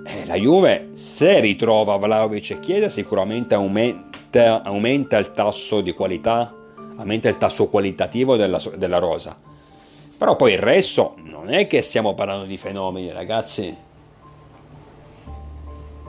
Eh, 0.03 0.25
la 0.25 0.35
Juve, 0.35 0.89
se 0.93 1.39
ritrova 1.39 1.97
Vlaovic 1.97 2.51
e 2.51 2.59
Chiesa, 2.59 2.89
sicuramente 2.89 3.53
aumenta, 3.53 4.63
aumenta, 4.63 5.17
il 5.17 5.33
tasso 5.33 5.81
di 5.81 5.93
qualità, 5.93 6.53
aumenta 6.97 7.29
il 7.29 7.37
tasso 7.37 7.67
qualitativo 7.67 8.35
della, 8.35 8.61
della 8.75 8.97
rosa. 8.97 9.37
Però 10.17 10.35
poi 10.35 10.53
il 10.53 10.59
resto 10.59 11.15
non 11.23 11.49
è 11.49 11.67
che 11.67 11.81
stiamo 11.81 12.13
parlando 12.13 12.45
di 12.45 12.57
fenomeni, 12.57 13.11
ragazzi 13.11 13.75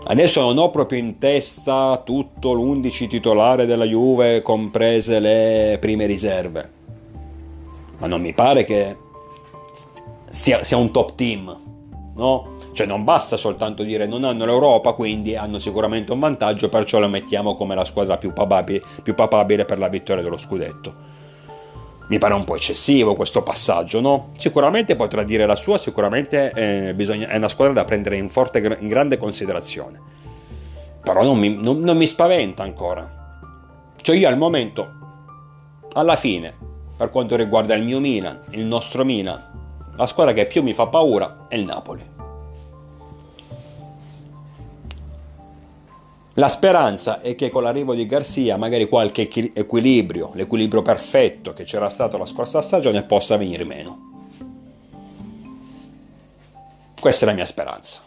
Adesso 0.05 0.41
non 0.41 0.59
ho 0.59 0.71
proprio 0.71 0.99
in 0.99 1.19
testa 1.19 2.03
tutto 2.05 2.53
l'11 2.55 3.09
titolare 3.09 3.67
della 3.67 3.85
Juve, 3.85 4.43
comprese 4.43 5.21
le 5.21 5.77
prime 5.81 6.07
riserve. 6.07 6.71
Ma 7.99 8.09
non 8.09 8.21
mi 8.21 8.33
pare 8.33 8.65
che 8.65 8.97
sia, 10.29 10.65
sia 10.65 10.77
un 10.77 10.91
top 10.91 11.15
team, 11.15 11.57
no? 12.17 12.49
Cioè 12.73 12.87
non 12.87 13.05
basta 13.05 13.37
soltanto 13.37 13.83
dire 13.83 14.07
non 14.07 14.25
hanno 14.25 14.47
l'Europa, 14.47 14.93
quindi 14.93 15.37
hanno 15.37 15.59
sicuramente 15.59 16.13
un 16.13 16.21
vantaggio, 16.21 16.69
perciò 16.69 16.99
lo 16.99 17.09
mettiamo 17.09 17.55
come 17.55 17.75
la 17.75 17.85
squadra 17.85 18.17
più 18.17 18.33
papabile, 18.33 18.83
più 19.03 19.15
papabile 19.15 19.65
per 19.65 19.79
la 19.79 19.89
vittoria 19.89 20.23
dello 20.23 20.39
scudetto. 20.39 21.21
Mi 22.09 22.19
pare 22.19 22.35
un 22.35 22.45
po' 22.45 22.57
eccessivo 22.57 23.15
questo 23.15 23.43
passaggio, 23.43 24.01
no? 24.01 24.31
Sicuramente 24.37 24.97
potrà 24.97 25.23
dire 25.23 25.47
la 25.47 25.57
sua, 25.57 25.79
sicuramente 25.79 26.51
eh, 26.55 26.95
bisogna, 26.95 27.29
è 27.29 27.37
una 27.37 27.49
squadra 27.49 27.75
da 27.75 27.85
prendere 27.85 28.17
in, 28.17 28.29
forte, 28.29 28.59
in 28.81 28.89
grande 28.89 29.17
considerazione. 29.19 30.01
Però 31.03 31.23
non 31.23 31.39
mi, 31.39 31.55
non, 31.55 31.79
non 31.79 31.97
mi 31.97 32.07
spaventa 32.07 32.63
ancora. 32.63 33.21
Cioè 34.01 34.17
io 34.17 34.29
al 34.29 34.37
momento, 34.37 34.91
alla 35.93 36.17
fine, 36.17 36.55
per 36.97 37.11
quanto 37.11 37.37
riguarda 37.37 37.75
il 37.75 37.83
mio 37.83 38.01
Milan, 38.01 38.41
il 38.51 38.65
nostro 38.65 39.05
Milan, 39.05 39.51
la 39.97 40.07
squadra 40.07 40.33
che 40.33 40.47
più 40.47 40.63
mi 40.63 40.75
fa 40.75 40.87
paura 40.87 41.47
è 41.49 41.55
il 41.55 41.65
Napoli. 41.65 42.22
La 46.37 46.49
speranza 46.49 47.21
è 47.21 47.35
che 47.35 47.51
con 47.51 47.63
l'arrivo 47.63 47.95
di 47.95 48.07
Garcia 48.07 48.57
magari 48.57 48.89
qualche 48.89 49.29
equilibrio, 49.53 50.31
l'equilibrio 50.33 50.81
perfetto 50.81 51.53
che 51.53 51.65
c'era 51.65 51.91
stato 51.91 52.17
la 52.17 52.25
scorsa 52.25 52.63
stagione 52.63 53.03
possa 53.03 53.37
venire 53.37 53.65
meno. 53.65 54.11
Questa 56.99 57.27
è 57.27 57.29
la 57.29 57.35
mia 57.35 57.45
speranza. 57.45 58.01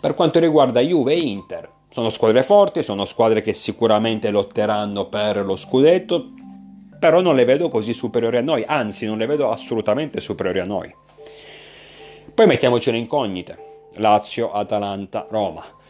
Per 0.00 0.14
quanto 0.14 0.38
riguarda 0.38 0.80
Juve 0.80 1.12
e 1.12 1.18
Inter, 1.18 1.68
sono 1.90 2.08
squadre 2.08 2.42
forti, 2.42 2.82
sono 2.82 3.04
squadre 3.04 3.42
che 3.42 3.52
sicuramente 3.52 4.30
lotteranno 4.30 5.06
per 5.08 5.44
lo 5.44 5.56
scudetto, 5.56 6.32
però 6.98 7.20
non 7.20 7.34
le 7.34 7.44
vedo 7.44 7.68
così 7.68 7.92
superiori 7.92 8.38
a 8.38 8.42
noi, 8.42 8.64
anzi 8.66 9.04
non 9.04 9.18
le 9.18 9.26
vedo 9.26 9.50
assolutamente 9.50 10.22
superiori 10.22 10.60
a 10.60 10.64
noi. 10.64 10.94
Poi 12.32 12.46
mettiamoci 12.46 12.90
le 12.90 12.98
incognite. 12.98 13.58
Lazio, 13.96 14.50
Atalanta, 14.50 15.26
Roma 15.28 15.82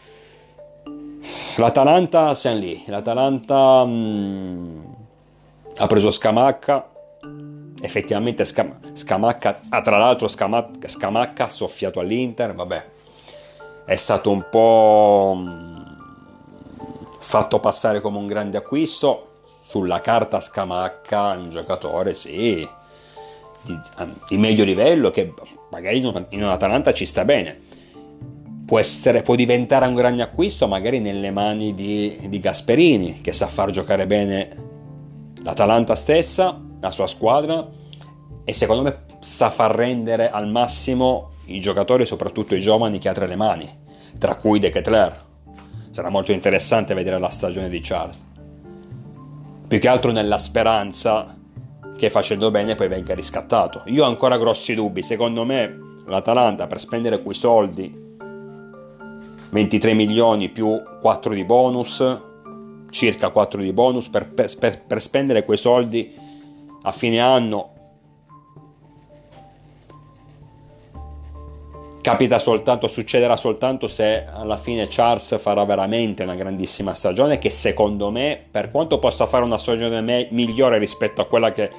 l'Atalanta 1.57 2.35
siamo 2.35 2.59
lì. 2.59 2.85
L'Atalanta 2.87 3.85
mh, 3.85 3.91
mm, 3.91 4.85
ha 5.77 5.87
preso 5.87 6.11
Scamacca. 6.11 6.91
Effettivamente 7.81 8.45
Scam- 8.45 8.95
Scamacca, 8.95 9.61
ah, 9.69 9.83
tra 9.83 9.99
l'altro 9.99 10.29
Scamacca, 10.29 10.89
Scamacca 10.89 11.49
soffiato 11.49 12.01
all'Inter, 12.01 12.55
vabbè, 12.55 12.85
è 13.85 13.97
stato 13.97 14.31
un 14.31 14.47
po'... 14.51 15.35
Mm, 15.37 15.75
fatto 17.25 17.59
passare 17.59 18.01
come 18.01 18.19
un 18.19 18.27
grande 18.27 18.59
acquisto, 18.59 19.31
sulla 19.63 20.01
carta 20.01 20.41
Scamacca 20.41 21.31
un 21.31 21.51
giocatore, 21.51 22.15
sì, 22.15 22.69
di, 23.63 23.81
di 24.29 24.37
medio 24.37 24.63
livello 24.63 25.11
che 25.11 25.33
magari 25.71 25.99
in, 25.99 26.07
un, 26.07 26.27
in 26.29 26.43
un'Atalanta 26.43 26.93
ci 26.93 27.07
sta 27.07 27.25
bene. 27.25 27.73
Può, 28.75 28.83
essere, 28.83 29.23
può, 29.23 29.37
diventare 29.37 29.87
un 29.87 29.95
grande 29.95 30.23
acquisto 30.23 30.67
magari 30.67 30.99
nelle 30.99 31.31
mani 31.31 31.75
di, 31.75 32.19
di 32.29 32.41
Gasperini, 32.41 33.21
che 33.21 33.33
sa 33.33 33.47
far 33.47 33.71
giocare 33.71 34.05
bene 34.05 34.49
l'Atalanta 35.45 35.95
stessa, 35.95 36.61
la 36.81 36.91
sua 36.91 37.07
squadra, 37.07 37.71
e 38.45 38.53
secondo 38.53 38.83
me 38.83 39.05
sa 39.21 39.51
far 39.51 39.77
rendere 39.77 40.29
al 40.29 40.49
massimo 40.49 41.35
i 41.45 41.61
giocatori, 41.61 42.05
soprattutto 42.05 42.57
i 42.57 42.61
giovani 42.61 42.99
che 42.99 43.09
ha 43.09 43.13
tra 43.13 43.27
le 43.27 43.37
mani, 43.37 43.71
tra 44.19 44.35
cui 44.35 44.59
De 44.59 44.71
Ketler. 44.71 45.25
Sarà 45.91 46.09
molto 46.09 46.33
interessante 46.33 46.95
vedere 46.95 47.21
la 47.21 47.31
stagione 47.31 47.69
di 47.69 47.79
Charles. 47.81 48.21
Più 49.69 49.79
che 49.79 49.89
altro 49.89 50.11
nella 50.11 50.39
speranza 50.39 51.33
che 51.97 52.11
facendo 52.11 52.51
bene 52.51 52.75
poi 52.75 52.89
venga 52.89 53.15
riscattato. 53.15 53.83
Io 53.85 54.03
ho 54.03 54.09
ancora 54.09 54.37
grossi 54.37 54.75
dubbi, 54.75 55.05
secondo 55.05 55.45
me 55.45 55.79
l'Atalanta 56.07 56.67
per 56.67 56.81
spendere 56.81 57.23
quei 57.23 57.37
soldi 57.37 58.03
23 59.55 59.95
milioni 59.95 60.49
più 60.49 60.83
4 61.01 61.33
di 61.33 61.45
bonus, 61.45 62.05
circa 62.91 63.31
4 63.31 63.63
di 63.63 63.73
bonus, 63.73 64.09
per, 64.09 64.29
per, 64.33 64.81
per 64.85 65.01
spendere 65.01 65.45
quei 65.45 65.57
soldi 65.57 66.13
a 66.83 66.91
fine 66.91 67.21
anno 67.21 67.71
capita 72.01 72.41
soltanto, 72.41 72.89
succederà 72.89 73.37
soltanto 73.37 73.87
se 73.87 74.25
alla 74.27 74.59
fine 74.59 74.89
Charles 74.91 75.39
farà 75.39 75.65
veramente 75.65 76.25
una 76.25 76.35
grandissima 76.35 76.93
stagione 76.93 77.39
che 77.39 77.51
secondo 77.51 78.11
me, 78.11 78.45
per 78.51 78.73
quanto 78.73 78.99
possa 78.99 79.27
fare 79.27 79.45
una 79.45 79.59
stagione 79.59 80.01
me- 80.01 80.27
migliore 80.33 80.79
rispetto 80.79 81.21
a 81.21 81.27
quella 81.27 81.53
che 81.53 81.71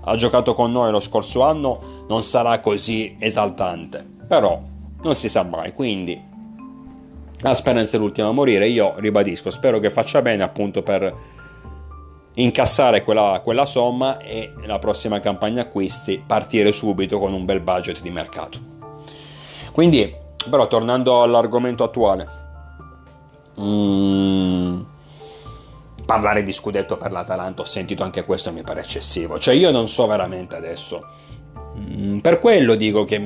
ha 0.00 0.16
giocato 0.16 0.52
con 0.52 0.72
noi 0.72 0.90
lo 0.90 1.00
scorso 1.00 1.42
anno, 1.42 2.04
non 2.08 2.24
sarà 2.24 2.58
così 2.58 3.14
esaltante. 3.20 4.04
Però 4.26 4.60
non 5.00 5.14
si 5.14 5.28
sa 5.28 5.44
mai, 5.44 5.72
quindi 5.72 6.32
la 7.48 7.54
speranza 7.54 7.96
è 7.96 8.00
l'ultima 8.00 8.28
a 8.28 8.32
morire. 8.32 8.66
Io 8.68 8.94
ribadisco, 8.96 9.50
spero 9.50 9.78
che 9.78 9.90
faccia 9.90 10.22
bene 10.22 10.42
appunto 10.42 10.82
per 10.82 11.14
incassare 12.36 13.04
quella, 13.04 13.40
quella 13.44 13.66
somma 13.66 14.18
e 14.18 14.52
la 14.64 14.78
prossima 14.78 15.20
campagna 15.20 15.62
acquisti 15.62 16.22
partire 16.26 16.72
subito 16.72 17.18
con 17.18 17.32
un 17.34 17.44
bel 17.44 17.60
budget 17.60 18.00
di 18.00 18.10
mercato. 18.10 18.58
Quindi, 19.72 20.12
però, 20.48 20.66
tornando 20.68 21.22
all'argomento 21.22 21.84
attuale, 21.84 22.26
mm, 23.60 24.80
parlare 26.06 26.42
di 26.42 26.52
scudetto 26.52 26.96
per 26.96 27.12
l'Atalanta, 27.12 27.60
ho 27.60 27.66
sentito 27.66 28.02
anche 28.02 28.24
questo, 28.24 28.52
mi 28.52 28.62
pare 28.62 28.80
eccessivo. 28.80 29.38
Cioè, 29.38 29.54
io 29.54 29.70
non 29.70 29.86
so 29.86 30.06
veramente 30.06 30.56
adesso. 30.56 31.06
Mm, 31.76 32.18
per 32.18 32.38
quello 32.38 32.74
dico 32.74 33.04
che 33.04 33.18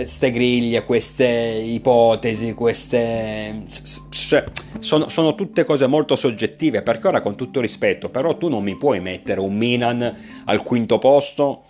queste 0.00 0.30
griglie, 0.30 0.84
queste 0.84 1.26
ipotesi, 1.26 2.54
queste... 2.54 3.64
Cioè, 4.08 4.44
sono, 4.78 5.08
sono, 5.08 5.34
tutte 5.34 5.64
cose 5.64 5.86
molto 5.86 6.16
soggettive, 6.16 6.82
perché 6.82 7.08
ora 7.08 7.20
con 7.20 7.36
tutto 7.36 7.60
rispetto, 7.60 8.08
però 8.08 8.36
tu 8.36 8.48
non 8.48 8.62
mi 8.62 8.76
puoi 8.76 9.00
mettere 9.00 9.40
un 9.40 9.54
Milan 9.54 10.16
al 10.46 10.62
quinto 10.62 10.98
posto 10.98 11.64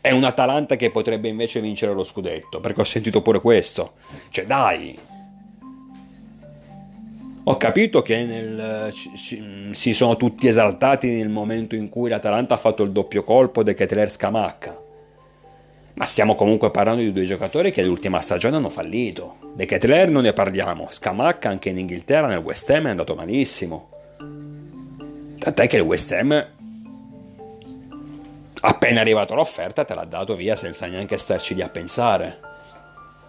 è 0.00 0.12
un 0.12 0.22
Atalanta 0.22 0.76
che 0.76 0.92
potrebbe 0.92 1.28
invece 1.28 1.60
vincere 1.60 1.92
lo 1.92 2.04
scudetto, 2.04 2.60
perché 2.60 2.80
ho 2.80 2.84
sentito 2.84 3.22
pure 3.22 3.40
questo. 3.40 3.94
Cioè, 4.30 4.44
dai. 4.44 4.96
Ho 7.48 7.56
capito 7.56 8.02
che 8.02 8.24
nel, 8.24 8.92
si 9.72 9.92
sono 9.92 10.16
tutti 10.16 10.46
esaltati 10.46 11.08
nel 11.08 11.28
momento 11.28 11.74
in 11.74 11.88
cui 11.88 12.08
l'Atalanta 12.08 12.54
ha 12.54 12.58
fatto 12.58 12.84
il 12.84 12.92
doppio 12.92 13.24
colpo 13.24 13.64
De 13.64 13.74
Ketler 13.74 14.08
Scamacca. 14.08 14.84
Ma 15.96 16.04
stiamo 16.04 16.34
comunque 16.34 16.70
parlando 16.70 17.00
di 17.00 17.10
due 17.10 17.24
giocatori 17.24 17.72
che 17.72 17.82
l'ultima 17.82 18.20
stagione 18.20 18.56
hanno 18.56 18.68
fallito. 18.68 19.38
De 19.54 19.64
Ketler 19.64 20.10
non 20.10 20.24
ne 20.24 20.34
parliamo, 20.34 20.88
Scamacca 20.90 21.48
anche 21.48 21.70
in 21.70 21.78
Inghilterra 21.78 22.26
nel 22.26 22.38
West 22.38 22.68
Ham 22.68 22.86
è 22.86 22.90
andato 22.90 23.14
malissimo. 23.14 23.88
Tant'è 25.38 25.66
che 25.66 25.76
il 25.76 25.82
West 25.82 26.12
Ham 26.12 26.48
appena 28.60 29.00
arrivato 29.00 29.34
l'offerta 29.34 29.84
te 29.84 29.94
l'ha 29.94 30.04
dato 30.04 30.36
via 30.36 30.54
senza 30.54 30.86
neanche 30.86 31.16
starci 31.16 31.54
lì 31.54 31.62
a 31.62 31.70
pensare. 31.70 32.40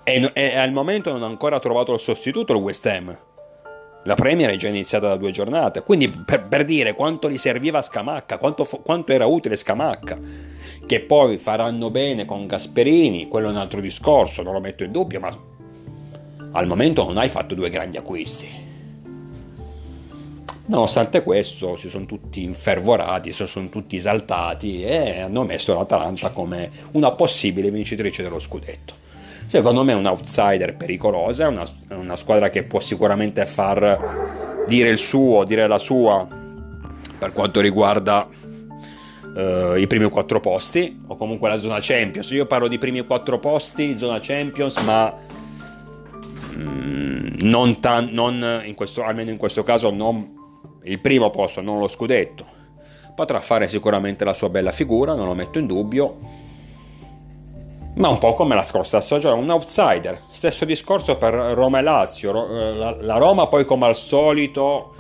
E, 0.04 0.30
e, 0.34 0.58
al 0.58 0.74
momento 0.74 1.10
non 1.14 1.24
ha 1.24 1.28
ancora 1.28 1.60
trovato 1.60 1.94
il 1.94 2.00
sostituto 2.02 2.52
il 2.52 2.60
West 2.60 2.86
Ham. 2.86 3.18
La 4.04 4.16
Premier 4.16 4.50
è 4.50 4.56
già 4.58 4.68
iniziata 4.68 5.08
da 5.08 5.16
due 5.16 5.32
giornate, 5.32 5.84
quindi 5.84 6.10
per, 6.10 6.46
per 6.48 6.66
dire 6.66 6.94
quanto 6.96 7.30
gli 7.30 7.38
serviva 7.38 7.82
Scamacca, 7.82 8.38
quanto, 8.38 8.66
quanto 8.66 9.14
era 9.14 9.26
utile 9.26 9.56
Scamacca, 9.56 10.18
che 10.88 11.02
poi 11.02 11.38
faranno 11.38 11.92
bene 11.92 12.24
con 12.26 12.48
Gasperini, 12.48 13.28
quello 13.28 13.50
è 13.50 13.52
un 13.52 13.58
altro 13.58 13.82
discorso, 13.82 14.42
non 14.42 14.54
lo 14.54 14.62
metto 14.62 14.86
in 14.86 14.92
dubbio, 14.92 15.20
ma 15.20 15.38
al 16.54 16.66
momento 16.66 17.04
non 17.04 17.18
hai 17.18 17.30
fatto 17.30 17.54
due 17.54 17.70
grandi 17.70 17.98
acquisti. 17.98 18.66
Nonostante 20.68 21.24
questo 21.24 21.76
si 21.76 21.90
sono 21.90 22.06
tutti 22.06 22.42
infervorati, 22.42 23.32
si 23.32 23.46
sono 23.46 23.70
tutti 23.70 23.98
esaltati 23.98 24.84
e 24.84 25.22
hanno 25.22 25.44
messo 25.44 25.74
l'Atalanta 25.74 26.32
come 26.32 26.72
una 26.92 27.12
possibile 27.12 27.70
vincitrice 27.70 28.24
dello 28.24 28.40
scudetto. 28.40 28.94
Secondo 29.46 29.84
me 29.84 29.92
è 29.92 29.96
un 29.96 30.06
outsider 30.06 30.76
pericolosa, 30.76 31.46
è 31.46 31.48
una, 31.48 31.66
una 31.90 32.16
squadra 32.16 32.50
che 32.50 32.64
può 32.64 32.80
sicuramente 32.80 33.46
far 33.46 34.66
dire 34.68 34.90
il 34.90 34.98
suo, 34.98 35.44
dire 35.44 35.68
la 35.68 35.80
sua 35.80 36.28
per 37.18 37.34
quanto 37.34 37.62
riguarda 37.62 38.28
uh, 39.38 39.76
i 39.76 39.86
primi 39.88 40.10
quattro 40.10 40.40
posti 40.40 41.04
o 41.08 41.16
comunque 41.16 41.50
la 41.50 41.60
zona 41.60 41.78
Champions. 41.80 42.30
Io 42.32 42.46
parlo 42.46 42.68
di 42.68 42.78
primi 42.78 43.06
quattro 43.06 43.40
posti, 43.40 43.96
zona 43.98 44.20
Champions, 44.22 44.78
ma 44.78 45.14
mm, 46.56 47.38
non, 47.42 47.80
tan- 47.80 48.10
non 48.12 48.62
in 48.66 48.74
questo, 48.76 49.04
almeno 49.04 49.30
in 49.30 49.38
questo 49.38 49.64
caso 49.64 49.92
non 49.92 50.36
il 50.84 51.00
primo 51.00 51.30
posto, 51.30 51.62
non 51.62 51.80
lo 51.80 51.88
scudetto. 51.88 52.56
Potrà 53.16 53.40
fare 53.40 53.68
sicuramente 53.68 54.24
la 54.26 54.34
sua 54.34 54.50
bella 54.50 54.72
figura, 54.72 55.14
non 55.14 55.26
lo 55.26 55.34
metto 55.34 55.60
in 55.60 55.66
dubbio, 55.66 56.18
ma 57.96 58.10
un 58.10 58.20
po' 58.20 58.36
come 58.36 58.54
la 58.54 58.62
scorsa 58.62 59.02
stagione, 59.02 59.42
un 59.42 59.50
outsider. 59.50 60.22
Stesso 60.30 60.66
discorso 60.66 61.18
per 61.18 61.34
Roma 61.34 61.80
e 61.80 61.82
Lazio. 61.82 62.48
Eh, 62.48 63.02
la 63.02 63.18
Roma 63.18 63.48
poi 63.48 63.66
come 63.66 63.88
al 63.88 63.96
solito 63.96 64.94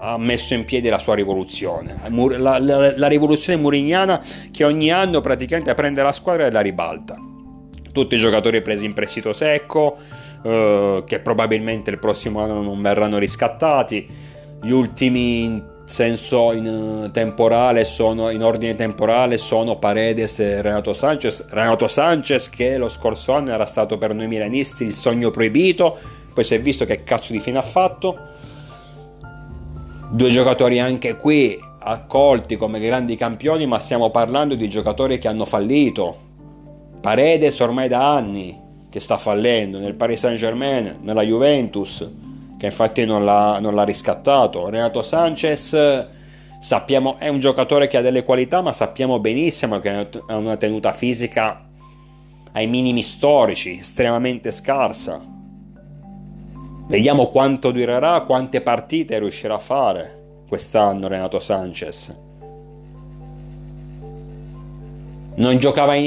ha 0.00 0.18
messo 0.18 0.54
in 0.54 0.64
piedi 0.64 0.88
la 0.88 0.98
sua 0.98 1.14
rivoluzione, 1.14 1.96
la, 2.08 2.58
la, 2.58 2.96
la 2.96 3.06
rivoluzione 3.06 3.60
murignana 3.60 4.22
che 4.50 4.64
ogni 4.64 4.90
anno 4.90 5.20
praticamente 5.20 5.74
prende 5.74 6.02
la 6.02 6.12
squadra 6.12 6.46
e 6.46 6.50
la 6.50 6.60
ribalta. 6.60 7.16
Tutti 7.92 8.14
i 8.14 8.18
giocatori 8.18 8.62
presi 8.62 8.84
in 8.84 8.92
prestito 8.92 9.32
secco, 9.32 9.96
eh, 10.42 11.02
che 11.06 11.18
probabilmente 11.20 11.90
il 11.90 11.98
prossimo 11.98 12.42
anno 12.42 12.62
non 12.62 12.80
verranno 12.80 13.18
riscattati. 13.18 14.06
Gli 14.60 14.70
ultimi 14.70 15.44
in 15.44 15.62
senso 15.88 16.52
in 16.52 17.04
eh, 17.06 17.10
temporale 17.10 17.84
sono 17.84 18.28
in 18.28 18.42
ordine 18.42 18.74
temporale 18.74 19.38
sono 19.38 19.78
Paredes 19.78 20.38
e 20.38 20.60
Renato 20.60 20.92
Sanchez. 20.92 21.46
Renato 21.48 21.88
Sanchez 21.88 22.50
che 22.50 22.76
lo 22.76 22.90
scorso 22.90 23.32
anno 23.32 23.52
era 23.52 23.64
stato 23.64 23.96
per 23.96 24.14
noi 24.14 24.28
milanisti 24.28 24.84
il 24.84 24.92
sogno 24.92 25.30
proibito 25.30 25.96
poi 26.34 26.44
si 26.44 26.54
è 26.54 26.60
visto 26.60 26.84
che 26.84 27.02
cazzo 27.04 27.32
di 27.32 27.40
fine 27.40 27.58
ha 27.58 27.62
fatto 27.62 28.16
due 30.10 30.30
giocatori 30.30 30.80
anche 30.80 31.16
qui 31.16 31.58
accolti 31.80 32.56
come 32.56 32.80
grandi 32.80 33.16
campioni 33.16 33.66
ma 33.66 33.78
stiamo 33.78 34.10
parlando 34.10 34.54
di 34.54 34.68
giocatori 34.68 35.18
che 35.18 35.28
hanno 35.28 35.44
fallito 35.44 36.26
Paredes 37.00 37.60
ormai 37.60 37.88
da 37.88 38.14
anni 38.14 38.58
che 38.90 39.00
sta 39.00 39.18
fallendo 39.18 39.78
nel 39.78 39.94
Paris 39.94 40.20
Saint 40.20 40.38
Germain 40.38 40.98
nella 41.02 41.22
Juventus 41.22 42.06
che 42.58 42.66
infatti 42.66 43.06
non 43.06 43.24
l'ha, 43.24 43.58
non 43.60 43.74
l'ha 43.74 43.84
riscattato. 43.84 44.68
Renato 44.68 45.02
Sanchez 45.02 46.06
sappiamo, 46.58 47.16
è 47.16 47.28
un 47.28 47.38
giocatore 47.38 47.86
che 47.86 47.96
ha 47.96 48.02
delle 48.02 48.24
qualità, 48.24 48.60
ma 48.60 48.72
sappiamo 48.72 49.20
benissimo 49.20 49.78
che 49.78 49.90
ha 50.26 50.36
una 50.36 50.56
tenuta 50.56 50.92
fisica 50.92 51.64
ai 52.52 52.66
minimi 52.66 53.02
storici, 53.02 53.78
estremamente 53.78 54.50
scarsa. 54.50 55.36
Vediamo 56.88 57.26
quanto 57.26 57.70
durerà, 57.70 58.22
quante 58.22 58.62
partite 58.62 59.18
riuscirà 59.18 59.56
a 59.56 59.58
fare 59.58 60.44
quest'anno 60.48 61.06
Renato 61.06 61.38
Sanchez. 61.38 62.16
Non 65.34 65.58
giocava 65.58 65.94
in, 65.96 66.04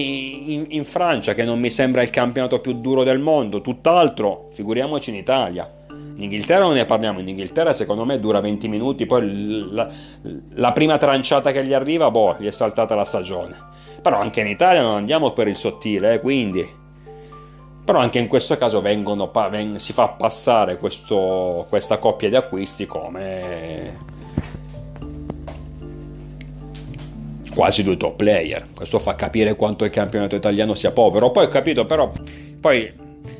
in, 0.51 0.65
in 0.69 0.83
Francia, 0.83 1.35
che 1.35 1.45
non 1.45 1.59
mi 1.59 1.69
sembra 1.69 2.01
il 2.01 2.09
campionato 2.09 2.59
più 2.61 2.73
duro 2.73 3.03
del 3.03 3.19
mondo, 3.19 3.61
tutt'altro, 3.61 4.47
figuriamoci 4.53 5.11
in 5.11 5.17
Italia. 5.17 5.71
In 5.91 6.23
Inghilterra 6.23 6.63
non 6.63 6.73
ne 6.73 6.85
parliamo, 6.87 7.19
in 7.19 7.27
Inghilterra 7.27 7.75
secondo 7.75 8.03
me 8.03 8.19
dura 8.19 8.41
20 8.41 8.67
minuti, 8.67 9.05
poi 9.05 9.69
la, 9.71 9.87
la 10.55 10.71
prima 10.71 10.97
tranciata 10.97 11.51
che 11.51 11.63
gli 11.63 11.73
arriva, 11.73 12.09
boh, 12.09 12.37
gli 12.39 12.47
è 12.47 12.51
saltata 12.51 12.95
la 12.95 13.05
stagione. 13.05 13.55
Però 14.01 14.17
anche 14.17 14.41
in 14.41 14.47
Italia 14.47 14.81
non 14.81 14.95
andiamo 14.95 15.31
per 15.31 15.47
il 15.47 15.55
sottile, 15.55 16.15
eh, 16.15 16.19
quindi 16.19 16.79
Però 17.83 17.99
anche 17.99 18.19
in 18.19 18.27
questo 18.27 18.57
caso 18.57 18.79
vengono, 18.79 19.31
si 19.77 19.91
fa 19.91 20.09
passare 20.09 20.77
questo, 20.77 21.65
questa 21.67 21.97
coppia 21.97 22.29
di 22.29 22.35
acquisti 22.35 22.85
come 22.85 24.09
quasi 27.53 27.83
due 27.83 27.97
top 27.97 28.15
player. 28.15 28.67
Questo 28.73 28.99
fa 28.99 29.15
capire 29.15 29.55
quanto 29.55 29.83
il 29.83 29.91
campionato 29.91 30.35
italiano 30.35 30.75
sia 30.75 30.91
povero. 30.91 31.31
Poi 31.31 31.45
ho 31.45 31.49
capito, 31.49 31.85
però, 31.85 32.11
poi 32.59 32.93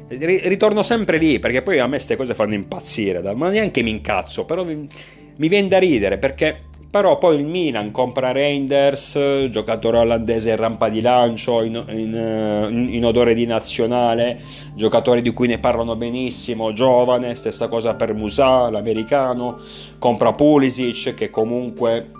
ritorno 0.08 0.84
sempre 0.84 1.18
lì 1.18 1.40
perché 1.40 1.62
poi 1.62 1.80
a 1.80 1.86
me 1.86 1.96
queste 1.96 2.16
cose 2.16 2.34
fanno 2.34 2.54
impazzire. 2.54 3.22
Ma 3.34 3.50
neanche 3.50 3.82
mi 3.82 3.92
incazzo, 3.92 4.46
però 4.46 4.64
mi, 4.64 4.88
mi 5.36 5.48
viene 5.48 5.68
da 5.68 5.80
ridere 5.80 6.18
perché 6.18 6.64
però 6.92 7.18
poi 7.18 7.38
il 7.38 7.46
Milan 7.46 7.92
compra 7.92 8.34
Reinders, 8.34 9.48
giocatore 9.50 10.00
olandese 10.00 10.50
in 10.50 10.58
rampa 10.58 10.90
di 10.90 11.00
lancio, 11.00 11.64
in, 11.64 11.82
in, 11.88 12.88
in, 12.92 13.06
odore 13.06 13.34
di 13.34 13.46
nazionale, 13.46 14.38
giocatore 14.76 15.22
di 15.22 15.32
cui 15.32 15.48
ne 15.48 15.58
parlano 15.58 15.96
benissimo, 15.96 16.74
giovane, 16.74 17.36
stessa 17.36 17.70
cosa 17.70 17.96
per 17.96 18.14
Musa, 18.14 18.70
l'americano, 18.70 19.58
compra 20.00 20.34
Pulisic 20.34 21.14
che 21.14 21.30
comunque 21.30 22.12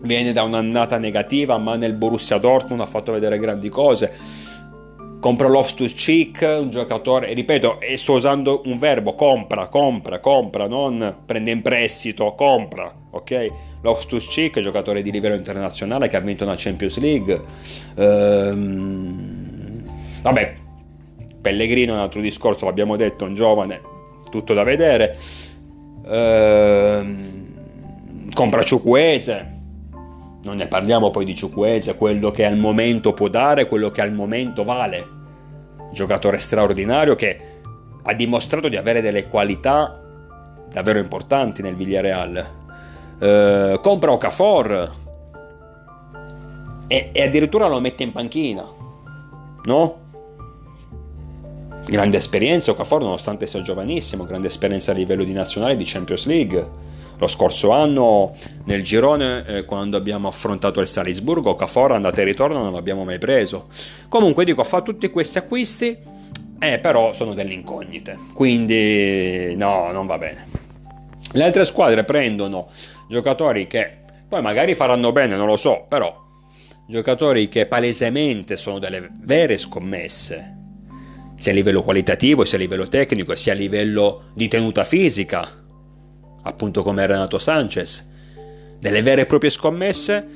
viene 0.00 0.32
da 0.32 0.42
un'annata 0.42 0.98
negativa 0.98 1.56
ma 1.58 1.76
nel 1.76 1.94
Borussia 1.94 2.38
Dortmund 2.38 2.80
ha 2.80 2.86
fatto 2.86 3.12
vedere 3.12 3.38
grandi 3.38 3.68
cose 3.68 4.12
compra 5.28 5.48
Loftus 5.48 5.92
Cheek, 5.92 6.40
un 6.58 6.70
giocatore, 6.70 7.34
ripeto, 7.34 7.80
e 7.80 7.98
sto 7.98 8.14
usando 8.14 8.62
un 8.64 8.78
verbo, 8.78 9.14
compra, 9.14 9.66
compra, 9.66 10.20
compra, 10.20 10.66
non 10.66 11.16
prende 11.26 11.50
in 11.50 11.60
prestito, 11.60 12.32
compra, 12.32 12.90
ok? 13.10 13.50
Loftus 13.82 14.26
Cheek, 14.26 14.60
giocatore 14.60 15.02
di 15.02 15.10
livello 15.10 15.34
internazionale 15.34 16.08
che 16.08 16.16
ha 16.16 16.20
vinto 16.20 16.44
una 16.44 16.54
Champions 16.56 16.96
League. 16.96 17.42
Ehm, 17.98 19.82
vabbè, 20.22 20.54
Pellegrino 21.42 21.92
è 21.92 21.96
un 21.96 22.00
altro 22.00 22.22
discorso, 22.22 22.64
l'abbiamo 22.64 22.96
detto, 22.96 23.26
un 23.26 23.34
giovane, 23.34 23.82
tutto 24.30 24.54
da 24.54 24.62
vedere. 24.62 25.14
Ehm, 26.06 27.16
compra 28.32 28.62
Ciucuese, 28.62 29.56
non 30.44 30.56
ne 30.56 30.68
parliamo 30.68 31.10
poi 31.10 31.26
di 31.26 31.34
Ciucuese, 31.34 31.96
quello 31.96 32.30
che 32.30 32.46
al 32.46 32.56
momento 32.56 33.12
può 33.12 33.28
dare, 33.28 33.68
quello 33.68 33.90
che 33.90 34.00
al 34.00 34.14
momento 34.14 34.64
vale. 34.64 35.16
Giocatore 35.92 36.38
straordinario 36.38 37.14
che 37.14 37.40
ha 38.02 38.12
dimostrato 38.14 38.68
di 38.68 38.76
avere 38.76 39.00
delle 39.00 39.28
qualità 39.28 40.00
davvero 40.70 40.98
importanti 40.98 41.62
nel 41.62 41.76
Villarreal. 41.76 42.56
Eh, 43.18 43.78
compra 43.82 44.12
Okafor 44.12 44.92
e, 46.86 47.10
e 47.12 47.22
addirittura 47.22 47.66
lo 47.66 47.80
mette 47.80 48.02
in 48.02 48.12
panchina, 48.12 48.64
no? 49.64 50.06
Grande 51.84 52.18
esperienza 52.18 52.70
Okafor 52.70 53.02
nonostante 53.02 53.46
sia 53.46 53.62
giovanissimo, 53.62 54.24
grande 54.24 54.48
esperienza 54.48 54.92
a 54.92 54.94
livello 54.94 55.24
di 55.24 55.32
nazionale 55.32 55.76
di 55.76 55.84
Champions 55.84 56.26
League 56.26 56.68
lo 57.18 57.26
scorso 57.26 57.70
anno 57.70 58.34
nel 58.64 58.82
girone, 58.82 59.44
eh, 59.44 59.64
quando 59.64 59.96
abbiamo 59.96 60.28
affrontato 60.28 60.80
il 60.80 60.86
Salisburgo, 60.86 61.56
Cafora 61.56 61.96
andata 61.96 62.20
e 62.20 62.24
ritorno 62.24 62.62
non 62.62 62.72
l'abbiamo 62.72 63.04
mai 63.04 63.18
preso. 63.18 63.68
Comunque 64.08 64.44
dico, 64.44 64.62
fa 64.62 64.82
tutti 64.82 65.10
questi 65.10 65.38
acquisti, 65.38 65.98
eh, 66.60 66.78
però 66.78 67.12
sono 67.12 67.34
delle 67.34 67.52
incognite. 67.52 68.16
Quindi 68.32 69.54
no, 69.56 69.90
non 69.90 70.06
va 70.06 70.16
bene. 70.16 70.46
Le 71.32 71.44
altre 71.44 71.64
squadre 71.64 72.04
prendono 72.04 72.68
giocatori 73.08 73.66
che 73.66 73.98
poi 74.28 74.40
magari 74.40 74.74
faranno 74.74 75.10
bene, 75.10 75.36
non 75.36 75.46
lo 75.46 75.56
so, 75.56 75.86
però 75.88 76.26
giocatori 76.86 77.48
che 77.48 77.66
palesemente 77.66 78.56
sono 78.56 78.78
delle 78.78 79.10
vere 79.22 79.58
scommesse, 79.58 80.56
sia 81.36 81.52
a 81.52 81.54
livello 81.54 81.82
qualitativo, 81.82 82.44
sia 82.44 82.58
a 82.58 82.60
livello 82.60 82.86
tecnico, 82.86 83.34
sia 83.34 83.52
a 83.52 83.56
livello 83.56 84.30
di 84.34 84.48
tenuta 84.48 84.84
fisica 84.84 85.66
appunto 86.42 86.82
come 86.82 87.06
Renato 87.06 87.38
Sanchez, 87.38 88.08
delle 88.78 89.02
vere 89.02 89.22
e 89.22 89.26
proprie 89.26 89.50
scommesse, 89.50 90.26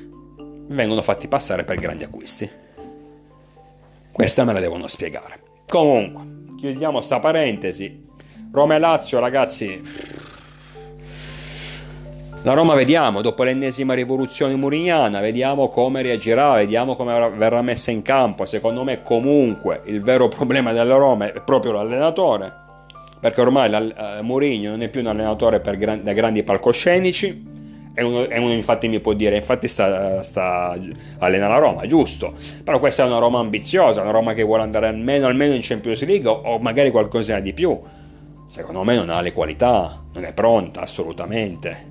vengono 0.67 1.03
fatti 1.03 1.29
passare 1.29 1.65
per 1.65 1.79
grandi 1.79 2.05
acquisti. 2.05 2.51
Questa 4.11 4.45
me 4.45 4.53
la 4.53 4.61
devono 4.61 4.87
spiegare. 4.87 5.41
Comunque, 5.67 6.57
chiudiamo 6.59 7.01
sta 7.01 7.19
parentesi. 7.19 8.09
Roma 8.53 8.75
e 8.75 8.79
Lazio, 8.79 9.19
ragazzi. 9.19 9.81
La 12.45 12.55
Roma 12.55 12.75
vediamo, 12.75 13.23
dopo 13.23 13.45
l'ennesima 13.45 13.95
rivoluzione 13.95 14.57
murignana, 14.57 15.21
vediamo 15.21 15.69
come 15.69 16.03
reagirà, 16.03 16.55
vediamo 16.55 16.97
come 16.97 17.31
verrà 17.37 17.62
messa 17.62 17.93
in 17.93 18.03
campo. 18.03 18.45
Secondo 18.45 18.83
me 18.83 19.03
comunque 19.03 19.83
il 19.85 20.03
vero 20.03 20.27
problema 20.27 20.73
della 20.73 20.97
Roma 20.97 21.33
è 21.33 21.41
proprio 21.41 21.71
l'allenatore 21.71 22.62
perché 23.23 23.41
ormai 23.41 23.71
la, 23.71 23.79
uh, 23.79 24.25
Mourinho 24.25 24.71
non 24.71 24.83
è 24.83 24.89
più 24.89 25.01
un 25.01 25.07
allenatore 25.07 25.61
gran, 25.77 26.03
da 26.03 26.13
grandi 26.13 26.43
palcoscenici. 26.43 27.51
E 27.95 28.03
uno, 28.03 28.27
e 28.27 28.37
uno, 28.37 28.51
infatti 28.51 28.89
mi 28.89 28.99
può 28.99 29.13
dire 29.13 29.37
infatti 29.37 29.69
sta, 29.69 30.25
sta 30.25 30.77
allena 31.19 31.47
la 31.47 31.59
Roma 31.59 31.87
giusto. 31.87 32.35
Però 32.65 32.81
questa 32.81 33.05
è 33.05 33.07
una 33.07 33.19
Roma 33.19 33.39
ambiziosa 33.39 34.01
una 34.01 34.11
Roma 34.11 34.35
che 34.35 34.43
vuole 34.43 34.65
andare 34.65 34.89
almeno, 34.89 35.29
almeno 35.29 35.55
in 35.55 35.61
Champions 35.63 36.05
League 36.05 36.29
o, 36.29 36.33
o 36.33 36.59
magari 36.59 36.91
qualcosa 36.91 37.39
di 37.39 37.53
più. 37.53 37.79
Secondo 38.49 38.83
me 38.83 38.97
non 38.97 39.09
ha 39.09 39.21
le 39.21 39.33
qualità 39.33 40.03
non 40.13 40.25
è 40.25 40.33
pronta 40.33 40.81
assolutamente. 40.81 41.91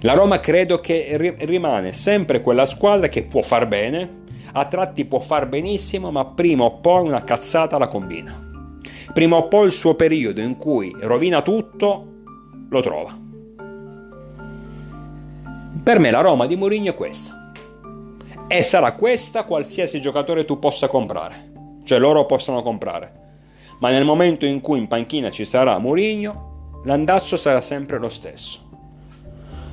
La 0.00 0.12
Roma 0.12 0.38
credo 0.38 0.80
che 0.80 1.06
ri- 1.12 1.46
rimane 1.46 1.94
sempre 1.94 2.42
quella 2.42 2.66
squadra 2.66 3.08
che 3.08 3.22
può 3.22 3.40
far 3.40 3.66
bene 3.66 4.26
a 4.52 4.66
tratti 4.66 5.06
può 5.06 5.18
far 5.18 5.48
benissimo 5.48 6.10
ma 6.10 6.26
prima 6.26 6.64
o 6.64 6.78
poi 6.78 7.06
una 7.06 7.22
cazzata 7.22 7.78
la 7.78 7.88
combina 7.88 8.47
prima 9.12 9.36
o 9.36 9.48
poi 9.48 9.66
il 9.66 9.72
suo 9.72 9.94
periodo 9.94 10.40
in 10.40 10.56
cui 10.56 10.94
rovina 11.00 11.42
tutto 11.42 12.06
lo 12.68 12.80
trova. 12.80 13.16
Per 15.82 15.98
me 15.98 16.10
la 16.10 16.20
Roma 16.20 16.46
di 16.46 16.56
Mourinho 16.56 16.90
è 16.90 16.94
questa. 16.94 17.52
E 18.46 18.62
sarà 18.62 18.92
questa 18.94 19.44
qualsiasi 19.44 20.00
giocatore 20.00 20.44
tu 20.44 20.58
possa 20.58 20.88
comprare. 20.88 21.52
Cioè 21.84 21.98
loro 21.98 22.26
possano 22.26 22.62
comprare. 22.62 23.12
Ma 23.80 23.90
nel 23.90 24.04
momento 24.04 24.44
in 24.44 24.60
cui 24.60 24.78
in 24.78 24.88
panchina 24.88 25.30
ci 25.30 25.44
sarà 25.44 25.78
Mourinho, 25.78 26.80
l'andazzo 26.84 27.36
sarà 27.36 27.60
sempre 27.60 27.98
lo 27.98 28.08
stesso. 28.08 28.66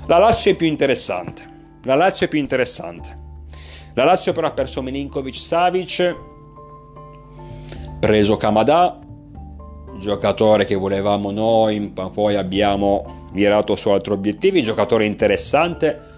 La 0.08 0.18
Lazio 0.18 0.52
è 0.52 0.56
più 0.56 0.68
interessante. 0.68 1.54
La 1.84 1.96
Lazio 1.96 2.28
è 2.28 2.30
più 2.30 2.40
interessante. 2.40 3.24
La 3.94 4.04
Lazio 4.04 4.34
però 4.34 4.48
ha 4.48 4.52
perso 4.52 4.82
Milinkovic 4.82 5.36
Savic, 5.36 6.16
preso 8.00 8.38
Kamada, 8.38 9.00
giocatore 9.98 10.66
che 10.66 10.76
volevamo 10.76 11.32
noi, 11.32 11.92
ma 11.96 12.10
poi 12.10 12.36
abbiamo 12.36 13.28
virato 13.32 13.76
su 13.76 13.90
altri 13.90 14.14
obiettivi, 14.14 14.62
giocatore 14.62 15.06
interessante 15.06 16.14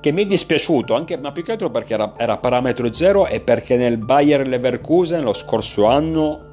che 0.00 0.12
mi 0.12 0.22
è 0.22 0.26
dispiaciuto, 0.26 0.94
anche, 0.94 1.18
ma 1.18 1.30
più 1.30 1.42
che 1.42 1.52
altro 1.52 1.70
perché 1.70 1.92
era, 1.92 2.14
era 2.16 2.38
parametro 2.38 2.92
zero 2.92 3.26
e 3.26 3.40
perché 3.40 3.76
nel 3.76 3.98
Bayer 3.98 4.48
Leverkusen 4.48 5.22
lo 5.22 5.34
scorso 5.34 5.86
anno 5.86 6.48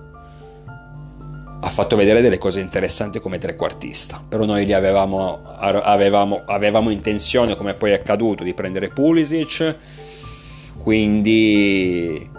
ha 1.59 1.69
fatto 1.69 1.95
vedere 1.95 2.21
delle 2.21 2.37
cose 2.37 2.59
interessanti 2.59 3.19
come 3.19 3.39
trequartista, 3.39 4.23
però 4.27 4.45
noi 4.45 4.65
li 4.65 4.73
avevamo, 4.73 5.41
avevamo, 5.43 6.43
avevamo 6.45 6.89
intenzione, 6.89 7.55
come 7.55 7.73
poi 7.73 7.91
è 7.91 7.93
accaduto, 7.95 8.43
di 8.43 8.53
prendere 8.53 8.89
Pulisic, 8.89 9.75
quindi 10.77 12.29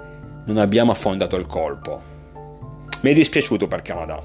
non 0.45 0.59
abbiamo 0.59 0.93
affondato 0.93 1.37
il 1.37 1.47
colpo. 1.47 2.08
Mi 3.01 3.13
è 3.13 3.15
dispiaciuto 3.15 3.69
per 3.69 3.83
Kamada. 3.83 4.21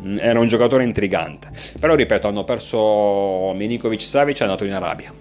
Mm, 0.00 0.18
era 0.20 0.38
un 0.38 0.46
giocatore 0.46 0.84
intrigante. 0.84 1.50
Però 1.80 1.94
ripeto, 1.94 2.28
hanno 2.28 2.44
perso 2.44 3.52
Milinkovic 3.54 4.00
Savic 4.00 4.38
è 4.38 4.42
andato 4.44 4.64
in 4.64 4.72
Arabia. 4.72 5.12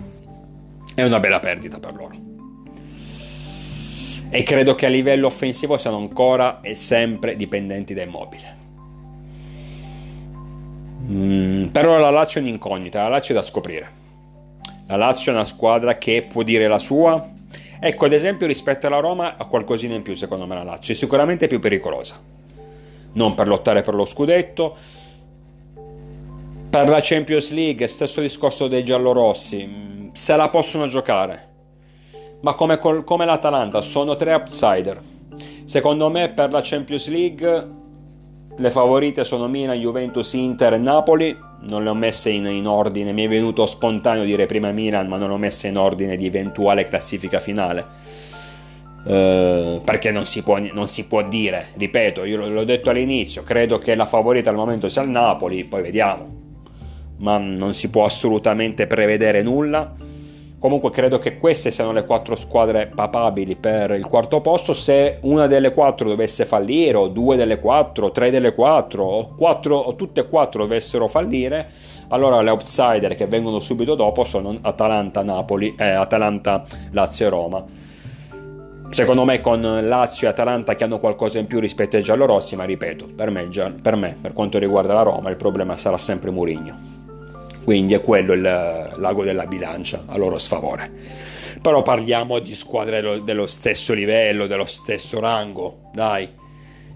È 0.93 1.03
una 1.03 1.19
bella 1.19 1.39
perdita 1.39 1.79
per 1.79 1.93
loro. 1.95 2.31
E 4.29 4.43
credo 4.43 4.75
che 4.75 4.85
a 4.85 4.89
livello 4.89 5.27
offensivo 5.27 5.77
siano 5.77 5.97
ancora 5.97 6.61
e 6.61 6.75
sempre 6.75 7.35
dipendenti 7.35 7.95
da 7.95 8.03
Immobile. 8.03 8.57
Mm, 11.05 11.65
però 11.67 11.97
la 11.97 12.11
Lazio 12.11 12.39
è 12.39 12.43
un'incognita, 12.43 13.01
la 13.01 13.09
Lazio 13.09 13.33
è 13.33 13.37
da 13.37 13.43
scoprire. 13.43 14.01
La 14.87 14.97
Lazio 14.97 15.31
è 15.31 15.35
una 15.35 15.45
squadra 15.45 15.97
che 15.97 16.27
può 16.29 16.43
dire 16.43 16.67
la 16.67 16.77
sua. 16.77 17.27
Ecco, 17.79 18.05
ad 18.05 18.13
esempio, 18.13 18.45
rispetto 18.45 18.85
alla 18.85 18.99
Roma 18.99 19.35
ha 19.35 19.45
qualcosina 19.45 19.95
in 19.95 20.03
più, 20.03 20.15
secondo 20.15 20.45
me, 20.45 20.53
la 20.55 20.63
Lazio. 20.63 20.93
È 20.93 20.97
sicuramente 20.97 21.47
più 21.47 21.59
pericolosa 21.59 22.41
non 23.13 23.33
per 23.33 23.47
lottare 23.47 23.81
per 23.81 23.95
lo 23.95 24.05
scudetto. 24.05 24.75
Per 26.69 26.89
la 26.89 26.99
Champions 27.01 27.51
League, 27.51 27.85
stesso 27.87 28.21
discorso 28.21 28.67
dei 28.67 28.83
giallorossi, 28.83 29.65
mm, 29.65 30.09
se 30.11 30.35
la 30.35 30.49
possono 30.49 30.87
giocare. 30.87 31.51
Ma 32.41 32.53
come, 32.55 32.77
come 32.77 33.25
l'Atalanta, 33.25 33.81
sono 33.81 34.15
tre 34.15 34.33
outsider. 34.33 35.01
Secondo 35.65 36.09
me 36.09 36.29
per 36.29 36.51
la 36.51 36.61
Champions 36.61 37.07
League 37.07 37.81
le 38.55 38.69
favorite 38.69 39.23
sono 39.23 39.47
Milan, 39.47 39.79
Juventus, 39.79 40.33
Inter 40.33 40.73
e 40.73 40.77
Napoli. 40.77 41.35
Non 41.61 41.83
le 41.83 41.89
ho 41.89 41.95
messe 41.95 42.29
in, 42.29 42.45
in, 42.45 42.67
ordine, 42.67 43.11
mi 43.11 43.23
è 43.23 43.27
venuto 43.27 43.65
spontaneo 43.65 44.23
dire 44.23 44.45
prima 44.45 44.71
Milan, 44.71 45.07
ma 45.07 45.17
non 45.17 45.29
le 45.29 45.33
ho 45.35 45.37
messe 45.37 45.67
in 45.67 45.77
ordine 45.77 46.15
di 46.17 46.25
eventuale 46.25 46.83
classifica 46.87 47.39
finale. 47.39 47.85
Eh, 49.05 49.81
perché 49.83 50.11
non 50.11 50.25
si, 50.25 50.43
può, 50.43 50.57
non 50.71 50.87
si, 50.87 51.05
può, 51.05 51.21
dire, 51.23 51.67
ripeto, 51.75 52.23
io 52.23 52.47
l'ho 52.47 52.63
detto 52.63 52.89
all'inizio, 52.89 53.43
credo 53.43 53.77
che 53.77 53.95
la 53.95 54.05
favorita 54.05 54.49
al 54.49 54.55
momento 54.55 54.87
sia 54.87 55.01
il 55.01 55.09
Napoli, 55.09 55.65
poi 55.65 55.81
vediamo, 55.81 56.29
ma 57.17 57.37
non 57.37 57.73
si 57.73 57.89
può 57.89 58.05
assolutamente 58.05 58.87
prevedere 58.87 59.41
nulla. 59.41 60.11
Comunque 60.57 60.91
credo 60.91 61.19
che 61.19 61.37
queste 61.37 61.71
siano 61.71 61.91
le 61.91 62.05
quattro 62.05 62.37
squadre 62.37 62.87
papabili 62.87 63.57
per 63.57 63.91
il 63.91 64.07
quarto 64.07 64.39
posto. 64.39 64.71
Se 64.71 65.17
una 65.23 65.45
delle 65.45 65.73
quattro 65.73 66.07
dovesse 66.07 66.45
fallire, 66.45 66.95
o 66.95 67.09
due 67.09 67.35
delle 67.35 67.59
quattro, 67.59 68.11
tre 68.11 68.31
delle 68.31 68.53
quattro, 68.53 69.03
o, 69.03 69.35
quattro, 69.35 69.75
o 69.75 69.97
tutte 69.97 70.21
e 70.21 70.29
quattro 70.29 70.61
dovessero 70.61 71.07
fallire, 71.09 71.69
allora 72.07 72.41
le 72.41 72.51
outsider 72.51 73.13
che 73.17 73.27
vengono 73.27 73.59
subito 73.59 73.95
dopo 73.95 74.23
sono 74.23 74.57
Atalanta, 74.61 75.21
Napoli, 75.21 75.75
eh, 75.77 75.89
Atalanta, 75.89 76.63
Lazio 76.91 77.25
e 77.25 77.29
Roma. 77.29 77.65
Secondo 78.93 79.25
me 79.25 79.41
con 79.41 79.59
Lazio 79.59 80.27
e 80.27 80.29
Atalanta 80.29 80.75
che 80.75 80.83
hanno 80.83 80.99
qualcosa 80.99 81.39
in 81.39 81.47
più 81.47 81.59
rispetto 81.59 81.95
ai 81.95 82.03
giallorossi, 82.03 82.55
ma 82.55 82.63
ripeto, 82.63 83.07
per 83.15 83.31
me, 83.31 83.49
per 83.81 83.95
me, 83.95 84.15
per 84.21 84.33
quanto 84.33 84.59
riguarda 84.59 84.93
la 84.93 85.01
Roma, 85.01 85.31
il 85.31 85.35
problema 85.35 85.75
sarà 85.77 85.97
sempre 85.97 86.29
Murigno. 86.29 86.77
Quindi 87.63 87.95
è 87.95 88.01
quello 88.01 88.33
il 88.33 88.41
lago 88.41 89.23
della 89.23 89.47
bilancia 89.47 90.03
a 90.05 90.15
loro 90.17 90.37
sfavore. 90.37 90.91
Però 91.59 91.81
parliamo 91.81 92.37
di 92.37 92.53
squadre 92.53 93.23
dello 93.23 93.47
stesso 93.47 93.93
livello, 93.93 94.45
dello 94.45 94.65
stesso 94.65 95.19
rango, 95.19 95.89
dai. 95.91 96.29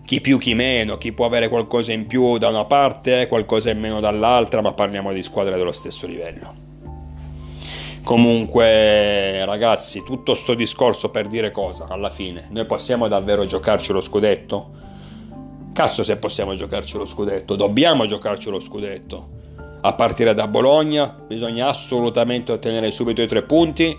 Chi 0.06 0.22
più, 0.22 0.38
chi 0.38 0.54
meno, 0.54 1.00
chi 1.00 1.14
può 1.14 1.26
avere 1.26 1.50
qualcosa 1.50 1.94
in 1.94 2.06
più 2.06 2.38
da 2.38 2.50
una 2.50 2.66
parte, 2.66 3.26
qualcosa 3.28 3.72
in 3.72 3.80
meno 3.80 4.00
dall'altra, 4.00 4.62
ma 4.62 4.72
parliamo 4.72 5.12
di 5.12 5.24
squadre 5.24 5.58
dello 5.58 5.74
stesso 5.74 6.06
livello. 6.06 6.67
Comunque, 8.08 9.44
ragazzi, 9.44 10.02
tutto 10.02 10.34
sto 10.34 10.54
discorso 10.54 11.10
per 11.10 11.28
dire 11.28 11.52
cosa 11.52 11.88
alla 11.90 12.10
fine? 12.10 12.48
Noi 12.52 12.66
possiamo 12.66 13.10
davvero 13.10 13.46
giocarci 13.46 13.92
lo 13.92 14.00
scudetto? 14.00 14.70
Cazzo 15.74 16.06
se 16.06 16.16
possiamo 16.16 16.56
giocarci 16.56 16.96
lo 16.96 17.06
scudetto, 17.06 17.58
dobbiamo 17.58 18.06
giocarci 18.06 18.50
lo 18.50 18.62
scudetto 18.62 19.28
a 19.82 19.92
partire 19.92 20.34
da 20.34 20.48
Bologna, 20.48 21.14
bisogna 21.28 21.68
assolutamente 21.68 22.54
ottenere 22.54 22.92
subito 22.92 23.22
i 23.22 23.28
tre 23.28 23.44
punti. 23.44 23.94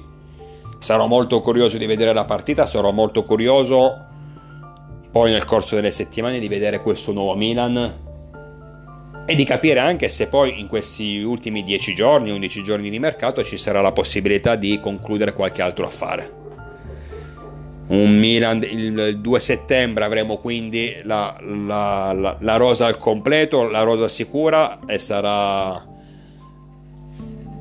Sarò 0.78 1.06
molto 1.06 1.42
curioso 1.42 1.76
di 1.76 1.84
vedere 1.84 2.14
la 2.14 2.24
partita, 2.24 2.64
sarò 2.64 2.90
molto 2.92 3.22
curioso 3.24 4.06
poi 5.10 5.32
nel 5.32 5.44
corso 5.44 5.74
delle 5.74 5.90
settimane 5.90 6.38
di 6.38 6.48
vedere 6.48 6.80
questo 6.80 7.12
nuovo 7.12 7.34
Milan 7.34 8.07
e 9.30 9.34
di 9.34 9.44
capire 9.44 9.78
anche 9.78 10.08
se 10.08 10.26
poi 10.26 10.58
in 10.58 10.68
questi 10.68 11.18
ultimi 11.18 11.62
10 11.62 11.92
giorni, 11.92 12.30
11 12.30 12.62
giorni 12.62 12.88
di 12.88 12.98
mercato 12.98 13.44
ci 13.44 13.58
sarà 13.58 13.82
la 13.82 13.92
possibilità 13.92 14.56
di 14.56 14.80
concludere 14.80 15.34
qualche 15.34 15.60
altro 15.60 15.84
affare. 15.84 16.32
Milan 17.88 18.62
il 18.62 19.18
2 19.20 19.40
settembre 19.40 20.04
avremo 20.04 20.38
quindi 20.38 20.96
la, 21.02 21.36
la, 21.42 22.14
la, 22.14 22.36
la 22.40 22.56
rosa 22.56 22.86
al 22.86 22.96
completo, 22.96 23.68
la 23.68 23.82
rosa 23.82 24.08
sicura 24.08 24.78
e 24.86 24.98
sarà 24.98 25.86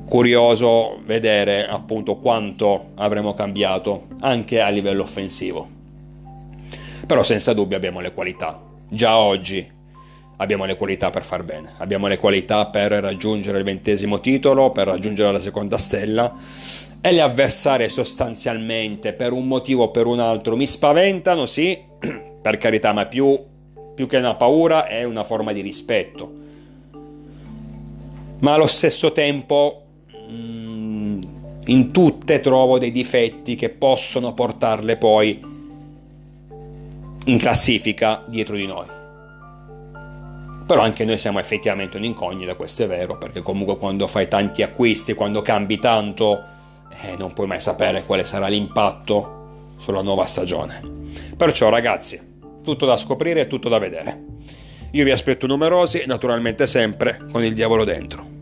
curioso 0.08 1.00
vedere 1.04 1.68
appunto 1.68 2.16
quanto 2.16 2.92
avremo 2.94 3.34
cambiato 3.34 4.06
anche 4.20 4.62
a 4.62 4.70
livello 4.70 5.02
offensivo. 5.02 5.68
Però 7.06 7.22
senza 7.22 7.52
dubbio 7.52 7.76
abbiamo 7.76 8.00
le 8.00 8.14
qualità. 8.14 8.58
Già 8.88 9.18
oggi 9.18 9.76
abbiamo 10.38 10.64
le 10.64 10.76
qualità 10.76 11.10
per 11.10 11.24
far 11.24 11.42
bene, 11.42 11.72
abbiamo 11.78 12.06
le 12.06 12.18
qualità 12.18 12.66
per 12.66 12.92
raggiungere 12.92 13.58
il 13.58 13.64
ventesimo 13.64 14.20
titolo, 14.20 14.70
per 14.70 14.86
raggiungere 14.86 15.32
la 15.32 15.38
seconda 15.38 15.78
stella 15.78 16.32
e 17.00 17.12
le 17.12 17.20
avversarie 17.20 17.88
sostanzialmente 17.88 19.12
per 19.12 19.32
un 19.32 19.46
motivo 19.46 19.84
o 19.84 19.90
per 19.90 20.06
un 20.06 20.20
altro 20.20 20.56
mi 20.56 20.66
spaventano, 20.66 21.46
sì, 21.46 21.78
per 22.40 22.56
carità, 22.58 22.92
ma 22.92 23.06
più, 23.06 23.38
più 23.94 24.06
che 24.06 24.16
una 24.16 24.34
paura 24.34 24.86
è 24.86 25.04
una 25.04 25.24
forma 25.24 25.52
di 25.52 25.60
rispetto. 25.60 26.32
Ma 28.40 28.54
allo 28.54 28.68
stesso 28.68 29.10
tempo 29.10 29.82
mm, 30.30 31.20
in 31.66 31.90
tutte 31.90 32.40
trovo 32.40 32.78
dei 32.78 32.92
difetti 32.92 33.56
che 33.56 33.70
possono 33.70 34.32
portarle 34.34 34.96
poi 34.96 35.56
in 37.24 37.38
classifica 37.38 38.22
dietro 38.28 38.54
di 38.54 38.66
noi. 38.66 38.97
Però 40.68 40.82
anche 40.82 41.06
noi 41.06 41.16
siamo 41.16 41.38
effettivamente 41.38 41.96
un'incognita, 41.96 42.54
questo 42.54 42.82
è 42.82 42.86
vero, 42.86 43.16
perché 43.16 43.40
comunque 43.40 43.78
quando 43.78 44.06
fai 44.06 44.28
tanti 44.28 44.62
acquisti, 44.62 45.14
quando 45.14 45.40
cambi 45.40 45.78
tanto, 45.78 46.44
eh, 46.90 47.16
non 47.16 47.32
puoi 47.32 47.46
mai 47.46 47.58
sapere 47.58 48.04
quale 48.04 48.22
sarà 48.26 48.48
l'impatto 48.48 49.72
sulla 49.78 50.02
nuova 50.02 50.26
stagione. 50.26 50.82
Perciò 51.34 51.70
ragazzi, 51.70 52.20
tutto 52.62 52.84
da 52.84 52.98
scoprire 52.98 53.40
e 53.40 53.46
tutto 53.46 53.70
da 53.70 53.78
vedere. 53.78 54.24
Io 54.90 55.04
vi 55.04 55.10
aspetto 55.10 55.46
numerosi, 55.46 56.02
naturalmente 56.06 56.66
sempre 56.66 57.18
con 57.32 57.42
il 57.42 57.54
diavolo 57.54 57.84
dentro. 57.84 58.37